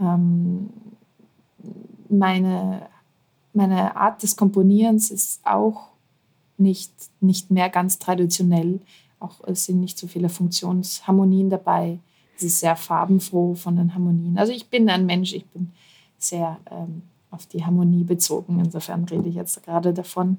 Ähm, 0.00 0.70
meine, 2.08 2.88
meine 3.52 3.96
Art 3.96 4.22
des 4.22 4.36
Komponierens 4.36 5.10
ist 5.10 5.40
auch 5.44 5.88
nicht, 6.56 6.92
nicht 7.20 7.50
mehr 7.50 7.68
ganz 7.70 7.98
traditionell. 7.98 8.80
Auch 9.24 9.40
es 9.46 9.64
sind 9.64 9.80
nicht 9.80 9.98
so 9.98 10.06
viele 10.06 10.28
Funktionsharmonien 10.28 11.48
dabei. 11.48 11.98
Es 12.36 12.42
ist 12.42 12.60
sehr 12.60 12.76
farbenfroh 12.76 13.54
von 13.54 13.76
den 13.76 13.94
Harmonien. 13.94 14.38
Also 14.38 14.52
ich 14.52 14.68
bin 14.68 14.88
ein 14.90 15.06
Mensch, 15.06 15.32
ich 15.32 15.46
bin 15.46 15.72
sehr 16.18 16.58
ähm, 16.70 17.02
auf 17.30 17.46
die 17.46 17.64
Harmonie 17.64 18.04
bezogen. 18.04 18.60
Insofern 18.60 19.04
rede 19.04 19.28
ich 19.28 19.34
jetzt 19.34 19.62
gerade 19.64 19.94
davon. 19.94 20.38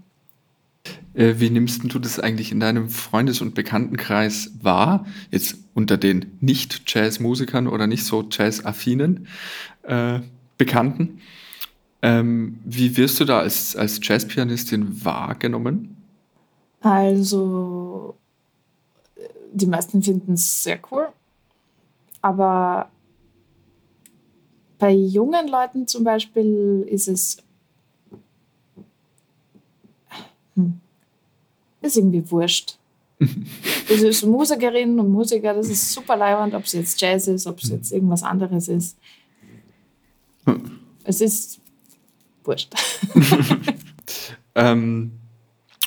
Äh, 1.14 1.36
wie 1.38 1.50
nimmst 1.50 1.82
du 1.84 2.00
das 2.00 2.20
eigentlich 2.20 2.52
in 2.52 2.60
deinem 2.60 2.90
Freundes- 2.90 3.42
und 3.42 3.56
Bekanntenkreis 3.56 4.52
wahr? 4.62 5.06
Jetzt 5.32 5.58
unter 5.74 5.98
den 5.98 6.38
Nicht-Jazz-Musikern 6.42 7.68
oder 7.68 7.88
nicht 7.88 8.04
so 8.04 8.24
Jazz-affinen 8.30 9.28
äh, 9.84 10.20
Bekannten. 10.58 11.22
Ähm, 12.02 12.60
wie 12.64 12.98
wirst 12.98 13.20
du 13.20 13.26
da 13.26 13.40
als, 13.40 13.76
als 13.76 14.00
Jazzpianistin 14.02 15.04
wahrgenommen? 15.04 15.98
Also, 16.82 18.16
die 19.56 19.68
meisten 19.68 20.04
finden 20.04 20.34
es 20.34 20.64
sehr 20.64 20.80
cool. 20.92 21.08
Aber 22.22 22.90
bei 24.78 24.92
jungen 24.92 25.48
Leuten 25.48 25.88
zum 25.88 26.04
Beispiel 26.04 26.86
ist 26.90 27.08
es 27.08 27.38
hm, 30.56 30.80
ist 31.82 31.98
irgendwie 31.98 32.30
wurscht. 32.30 32.78
das 33.88 34.02
ist 34.02 34.26
Musikerinnen 34.26 35.00
und 35.00 35.10
Musiker, 35.10 35.54
das 35.54 35.70
ist 35.70 35.94
super 35.94 36.18
leibend, 36.18 36.54
ob 36.54 36.64
es 36.66 36.74
jetzt 36.74 37.00
Jazz 37.00 37.28
ist, 37.28 37.48
ob 37.48 37.60
es 37.60 37.70
jetzt 37.70 37.92
irgendwas 37.94 38.24
anderes 38.24 38.68
ist. 38.68 38.98
Es 41.06 41.22
ist 41.22 41.62
wurscht. 42.44 42.74
ähm, 44.56 45.12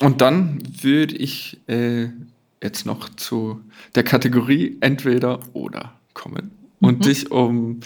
und 0.01 0.21
dann 0.21 0.63
würde 0.81 1.17
ich 1.17 1.61
äh, 1.69 2.09
jetzt 2.63 2.87
noch 2.87 3.09
zu 3.11 3.61
der 3.95 4.03
Kategorie 4.03 4.77
entweder 4.81 5.41
oder 5.53 5.93
kommen 6.15 6.51
und 6.81 6.99
mhm. 6.99 7.03
dich 7.03 7.31
um 7.31 7.81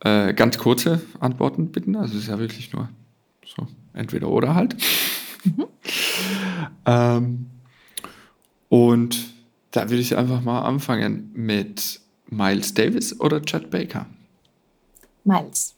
äh, 0.00 0.34
ganz 0.34 0.58
kurze 0.58 1.02
Antworten 1.20 1.70
bitten. 1.70 1.96
Also 1.96 2.16
es 2.16 2.24
ist 2.24 2.28
ja 2.28 2.38
wirklich 2.38 2.72
nur 2.72 2.88
so 3.44 3.66
entweder 3.92 4.28
oder 4.28 4.54
halt. 4.54 4.76
Mhm. 5.44 5.66
ähm, 6.86 7.46
und 8.68 9.32
da 9.70 9.90
würde 9.90 10.00
ich 10.00 10.16
einfach 10.16 10.42
mal 10.42 10.62
anfangen 10.62 11.30
mit 11.34 12.00
Miles 12.28 12.74
Davis 12.74 13.18
oder 13.20 13.42
Chad 13.42 13.70
Baker. 13.70 14.06
Miles. 15.24 15.74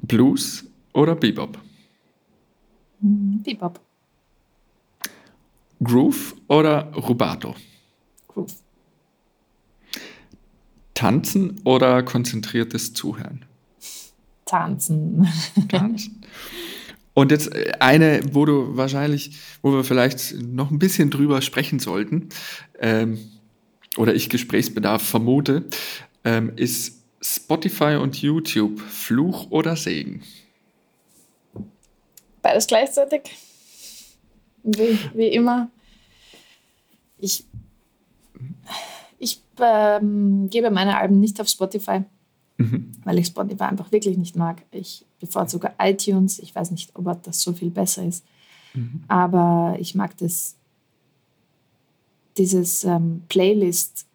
Blues 0.00 0.64
oder 0.92 1.14
Bebop? 1.14 1.58
Mhm, 3.00 3.42
Bebop. 3.42 3.80
Groove 5.82 6.34
oder 6.48 6.92
Rubato? 6.92 7.54
Groove. 8.28 8.52
Tanzen 10.94 11.60
oder 11.64 12.02
konzentriertes 12.02 12.92
Zuhören? 12.92 13.44
Tanzen. 14.44 15.26
Tanzen. 15.68 16.22
Und 17.14 17.30
jetzt 17.30 17.54
äh, 17.54 17.72
eine, 17.80 18.20
wo 18.32 18.44
du 18.44 18.76
wahrscheinlich, 18.76 19.38
wo 19.62 19.72
wir 19.72 19.84
vielleicht 19.84 20.34
noch 20.40 20.70
ein 20.70 20.78
bisschen 20.78 21.10
drüber 21.10 21.42
sprechen 21.42 21.78
sollten, 21.78 22.28
ähm, 22.78 23.18
oder 23.96 24.14
ich 24.14 24.30
Gesprächsbedarf 24.30 25.02
vermute, 25.02 25.64
ähm, 26.24 26.52
ist 26.56 27.02
Spotify 27.20 27.96
und 28.00 28.20
YouTube 28.20 28.80
Fluch 28.80 29.50
oder 29.50 29.76
Segen? 29.76 30.22
Beides 32.40 32.66
gleichzeitig. 32.66 33.22
Wie, 34.62 34.98
wie 35.14 35.28
immer. 35.28 35.70
Ich, 37.18 37.44
ich 39.18 39.40
ähm, 39.60 40.48
gebe 40.50 40.70
meine 40.70 40.98
Alben 40.98 41.20
nicht 41.20 41.40
auf 41.40 41.48
Spotify 41.48 42.04
mhm. 42.62 42.92
weil 43.04 43.18
ich 43.18 43.26
Spotify 43.26 43.64
einfach 43.64 43.92
wirklich 43.92 44.16
nicht 44.16 44.36
mag. 44.36 44.62
Ich 44.70 45.04
bevorzuge 45.20 45.72
iTunes. 45.78 46.38
Ich 46.38 46.54
weiß 46.54 46.70
nicht, 46.70 46.90
ob 46.94 47.22
das 47.22 47.42
so 47.42 47.52
viel 47.52 47.70
besser 47.70 48.04
ist. 48.04 48.24
Mhm. 48.74 49.04
Aber 49.08 49.76
ich 49.78 49.94
mag 49.94 50.16
das, 50.18 50.56
dieses 52.36 52.84
ähm, 52.84 53.22
Playlist. 53.28 54.06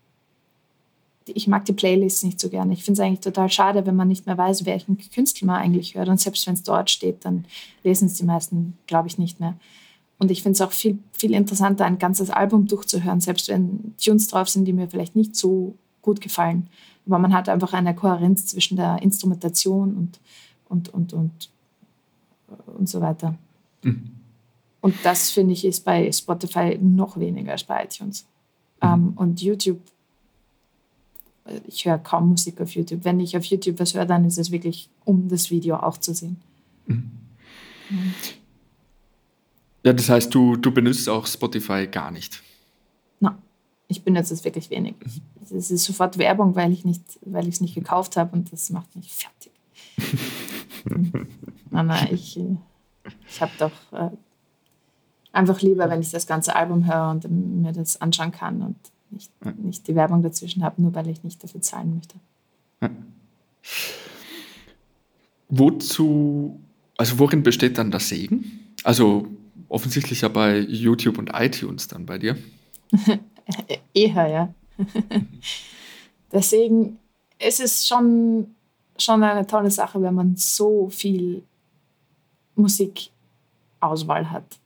Ich 1.25 1.47
mag 1.47 1.65
die 1.65 1.73
Playlists 1.73 2.23
nicht 2.23 2.39
so 2.39 2.49
gerne. 2.49 2.73
Ich 2.73 2.83
finde 2.83 3.01
es 3.01 3.05
eigentlich 3.05 3.19
total 3.19 3.49
schade, 3.49 3.85
wenn 3.85 3.97
man 3.97 4.07
nicht 4.07 4.25
mehr 4.25 4.37
weiß, 4.37 4.65
welchen 4.65 4.97
Künstler 4.97 5.47
man 5.47 5.61
eigentlich 5.61 5.95
hört. 5.95 6.07
Und 6.07 6.19
selbst 6.21 6.47
wenn 6.47 6.53
es 6.53 6.63
dort 6.63 6.89
steht, 6.89 7.25
dann 7.25 7.45
lesen 7.83 8.07
es 8.07 8.13
die 8.13 8.23
meisten, 8.23 8.77
glaube 8.87 9.09
ich, 9.09 9.17
nicht 9.17 9.39
mehr. 9.39 9.55
Und 10.19 10.31
ich 10.31 10.41
finde 10.41 10.53
es 10.53 10.61
auch 10.61 10.71
viel, 10.71 10.97
viel 11.11 11.33
interessanter, 11.33 11.85
ein 11.85 11.99
ganzes 11.99 12.29
Album 12.29 12.67
durchzuhören, 12.67 13.21
selbst 13.21 13.49
wenn 13.49 13.93
Tunes 14.03 14.27
drauf 14.27 14.49
sind, 14.49 14.65
die 14.65 14.73
mir 14.73 14.87
vielleicht 14.87 15.15
nicht 15.15 15.35
so 15.35 15.75
gut 16.01 16.21
gefallen. 16.21 16.67
Aber 17.05 17.19
man 17.19 17.33
hat 17.33 17.49
einfach 17.49 17.73
eine 17.73 17.95
Kohärenz 17.95 18.47
zwischen 18.47 18.77
der 18.77 19.01
Instrumentation 19.01 19.95
und, 19.95 20.19
und, 20.67 20.93
und, 20.93 21.13
und, 21.13 21.49
und 22.77 22.89
so 22.89 22.99
weiter. 22.99 23.35
Mhm. 23.83 24.11
Und 24.81 24.95
das 25.03 25.31
finde 25.31 25.53
ich 25.53 25.65
ist 25.65 25.85
bei 25.85 26.11
Spotify 26.11 26.77
noch 26.81 27.17
weniger 27.17 27.51
als 27.51 27.63
bei 27.63 27.83
iTunes. 27.83 28.25
Mhm. 28.81 28.87
Ähm, 28.87 29.13
und 29.15 29.41
YouTube, 29.41 29.81
ich 31.67 31.85
höre 31.85 31.97
kaum 31.97 32.29
Musik 32.29 32.59
auf 32.59 32.71
YouTube. 32.71 33.03
Wenn 33.03 33.19
ich 33.19 33.37
auf 33.37 33.45
YouTube 33.45 33.79
was 33.79 33.93
höre, 33.93 34.05
dann 34.05 34.25
ist 34.25 34.37
es 34.37 34.51
wirklich, 34.51 34.89
um 35.05 35.27
das 35.29 35.51
Video 35.51 35.77
auch 35.77 35.97
zu 35.97 36.13
sehen. 36.13 36.37
Mhm. 36.87 37.11
Ja, 39.83 39.93
das 39.93 40.09
heißt, 40.09 40.33
du, 40.33 40.55
du 40.55 40.71
benutzt 40.71 41.07
auch 41.07 41.25
Spotify 41.25 41.87
gar 41.87 42.11
nicht. 42.11 42.41
Nein, 43.19 43.35
ich 43.87 44.03
benutze 44.03 44.33
es 44.33 44.43
wirklich 44.43 44.69
wenig. 44.69 44.95
Mhm 45.03 45.21
es 45.51 45.71
ist 45.71 45.85
sofort 45.85 46.17
Werbung, 46.17 46.55
weil 46.55 46.71
ich 46.71 46.85
nicht, 46.85 47.01
weil 47.21 47.47
ich 47.47 47.55
es 47.55 47.61
nicht 47.61 47.75
gekauft 47.75 48.17
habe 48.17 48.35
und 48.35 48.51
das 48.51 48.69
macht 48.69 48.95
mich 48.95 49.13
fertig. 49.13 49.51
nein, 51.69 51.87
nein, 51.87 52.07
ich, 52.11 52.39
ich 53.27 53.41
habe 53.41 53.51
doch 53.59 53.71
äh, 53.91 54.09
einfach 55.31 55.61
lieber, 55.61 55.89
wenn 55.89 56.01
ich 56.01 56.11
das 56.11 56.27
ganze 56.27 56.55
Album 56.55 56.85
höre 56.85 57.11
und 57.11 57.29
mir 57.61 57.71
das 57.71 58.01
anschauen 58.01 58.31
kann 58.31 58.61
und 58.61 58.75
nicht, 59.09 59.31
nicht 59.57 59.87
die 59.87 59.95
Werbung 59.95 60.21
dazwischen 60.21 60.63
habe, 60.63 60.81
nur 60.81 60.93
weil 60.93 61.07
ich 61.07 61.23
nicht 61.23 61.43
dafür 61.43 61.61
zahlen 61.61 61.95
möchte. 61.95 62.15
Ja. 62.81 62.89
Wozu, 65.49 66.59
also 66.97 67.19
worin 67.19 67.43
besteht 67.43 67.77
dann 67.77 67.89
das 67.89 68.09
Segen? 68.09 68.73
Also 68.83 69.27
offensichtlich 69.69 70.21
ja 70.21 70.27
bei 70.29 70.59
YouTube 70.59 71.17
und 71.17 71.31
iTunes 71.33 71.87
dann 71.87 72.05
bei 72.05 72.17
dir. 72.17 72.37
Eher, 73.93 74.27
ja. 74.27 74.53
Deswegen 76.31 76.99
ist 77.39 77.59
es 77.59 77.87
schon, 77.87 78.55
schon 78.97 79.23
eine 79.23 79.47
tolle 79.47 79.71
Sache, 79.71 80.01
wenn 80.01 80.13
man 80.13 80.35
so 80.35 80.89
viel 80.89 81.43
Musikauswahl 82.55 84.31
hat. 84.31 84.59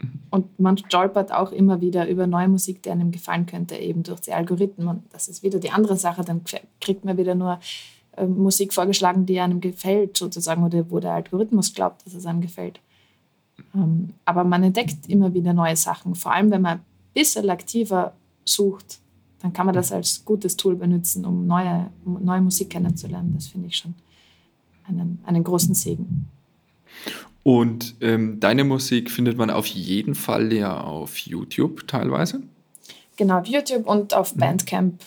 Mhm. 0.00 0.10
Und 0.30 0.60
man 0.60 0.78
stolpert 0.78 1.32
auch 1.32 1.52
immer 1.52 1.80
wieder 1.80 2.08
über 2.08 2.26
neue 2.26 2.48
Musik, 2.48 2.82
die 2.82 2.90
einem 2.90 3.10
gefallen 3.10 3.46
könnte, 3.46 3.76
eben 3.76 4.02
durch 4.02 4.20
die 4.20 4.32
Algorithmen. 4.32 4.88
Und 4.88 5.02
das 5.12 5.28
ist 5.28 5.42
wieder 5.42 5.58
die 5.58 5.70
andere 5.70 5.96
Sache. 5.96 6.22
Dann 6.22 6.42
kriegt 6.80 7.04
man 7.04 7.16
wieder 7.16 7.34
nur 7.34 7.58
äh, 8.16 8.26
Musik 8.26 8.72
vorgeschlagen, 8.72 9.26
die 9.26 9.40
einem 9.40 9.60
gefällt, 9.60 10.16
sozusagen, 10.16 10.62
oder 10.62 10.90
wo 10.90 11.00
der 11.00 11.12
Algorithmus 11.12 11.74
glaubt, 11.74 12.06
dass 12.06 12.14
es 12.14 12.26
einem 12.26 12.40
gefällt. 12.40 12.80
Ähm, 13.74 14.10
aber 14.24 14.44
man 14.44 14.62
entdeckt 14.62 15.08
immer 15.08 15.32
wieder 15.34 15.52
neue 15.52 15.76
Sachen, 15.76 16.14
vor 16.14 16.32
allem 16.32 16.50
wenn 16.50 16.62
man 16.62 16.78
ein 16.78 16.84
bisschen 17.14 17.48
aktiver 17.50 18.14
sucht 18.44 19.00
dann 19.40 19.52
kann 19.52 19.66
man 19.66 19.74
das 19.74 19.90
als 19.90 20.24
gutes 20.24 20.56
Tool 20.56 20.76
benutzen, 20.76 21.24
um 21.24 21.46
neue, 21.46 21.90
neue 22.04 22.40
Musik 22.40 22.70
kennenzulernen. 22.70 23.32
Das 23.34 23.48
finde 23.48 23.68
ich 23.68 23.76
schon 23.76 23.94
einen, 24.86 25.18
einen 25.24 25.42
großen 25.42 25.74
Segen. 25.74 26.28
Und 27.42 27.94
ähm, 28.02 28.38
deine 28.38 28.64
Musik 28.64 29.10
findet 29.10 29.38
man 29.38 29.48
auf 29.50 29.66
jeden 29.66 30.14
Fall 30.14 30.52
ja 30.52 30.78
auf 30.82 31.16
YouTube 31.18 31.88
teilweise? 31.88 32.42
Genau, 33.16 33.38
auf 33.40 33.46
YouTube 33.46 33.86
und 33.86 34.12
auf 34.12 34.34
mhm. 34.34 34.40
Bandcamp. 34.40 35.00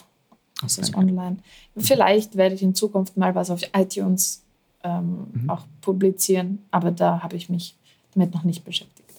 Das 0.61 0.77
ist 0.77 0.95
online. 0.95 1.37
Vielleicht 1.75 2.35
werde 2.35 2.55
ich 2.55 2.63
in 2.63 2.73
Zukunft 2.73 3.17
mal 3.17 3.35
was 3.35 3.51
auf 3.51 3.61
iTunes 3.75 4.43
ähm, 4.83 5.27
mhm. 5.31 5.49
auch 5.49 5.65
publizieren. 5.81 6.59
Aber 6.71 6.89
da 6.89 7.21
habe 7.21 7.35
ich 7.35 7.49
mich 7.49 7.75
damit 8.13 8.33
noch 8.33 8.43
nicht 8.43 8.63
beschäftigt. 8.65 9.09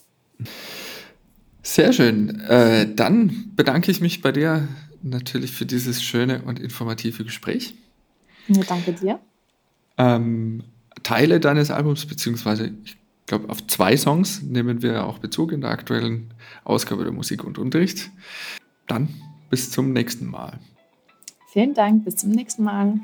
Sehr 1.63 1.93
schön. 1.93 2.41
Äh, 2.41 2.95
dann 2.95 3.53
bedanke 3.57 3.91
ich 3.91 4.01
mich 4.01 4.21
bei 4.21 4.33
dir 4.33 4.69
natürlich 5.03 5.53
für 5.53 5.67
dieses 5.67 6.03
schöne 6.03 6.43
und 6.43 6.59
informative 6.59 7.25
Gespräch. 7.25 7.75
Ja, 8.49 8.63
danke 8.63 8.93
dir. 8.93 9.21
Ähm, 9.97 10.63
Teile 11.03 11.41
deines 11.41 11.71
Albums, 11.71 12.07
beziehungsweise 12.07 12.73
ich 12.85 12.97
glaube 13.27 13.49
auf 13.49 13.67
zwei 13.67 13.97
Songs 13.97 14.43
nehmen 14.43 14.83
wir 14.83 15.05
auch 15.05 15.19
Bezug 15.19 15.53
in 15.53 15.61
der 15.63 15.71
aktuellen 15.71 16.33
Ausgabe 16.65 17.05
der 17.05 17.13
Musik 17.13 17.45
und 17.45 17.59
Unterricht. 17.59 18.11
Dann 18.87 19.09
bis 19.51 19.71
zum 19.71 19.93
nächsten 19.93 20.27
Mal. 20.27 20.59
Vielen 21.53 21.75
Dank, 21.75 22.05
bis 22.05 22.17
zum 22.17 22.31
nächsten 22.31 22.65
Mal. 22.65 23.01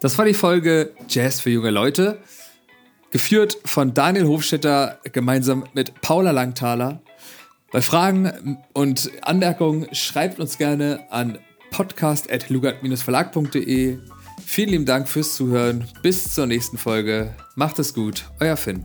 Das 0.00 0.18
war 0.18 0.24
die 0.24 0.34
Folge 0.34 0.92
Jazz 1.08 1.40
für 1.40 1.50
junge 1.50 1.70
Leute, 1.70 2.18
geführt 3.14 3.56
von 3.64 3.94
Daniel 3.94 4.26
Hofstetter 4.26 4.98
gemeinsam 5.12 5.64
mit 5.72 6.00
Paula 6.00 6.32
Langthaler. 6.32 7.00
Bei 7.70 7.80
Fragen 7.80 8.58
und 8.72 9.08
Anmerkungen 9.22 9.86
schreibt 9.94 10.40
uns 10.40 10.58
gerne 10.58 11.06
an 11.10 11.38
podcast.lugat-verlag.de. 11.70 13.98
Vielen 14.44 14.68
lieben 14.68 14.84
Dank 14.84 15.08
fürs 15.08 15.36
Zuhören. 15.36 15.86
Bis 16.02 16.34
zur 16.34 16.46
nächsten 16.46 16.76
Folge. 16.76 17.36
Macht 17.54 17.78
es 17.78 17.94
gut. 17.94 18.24
Euer 18.40 18.56
Finn. 18.56 18.84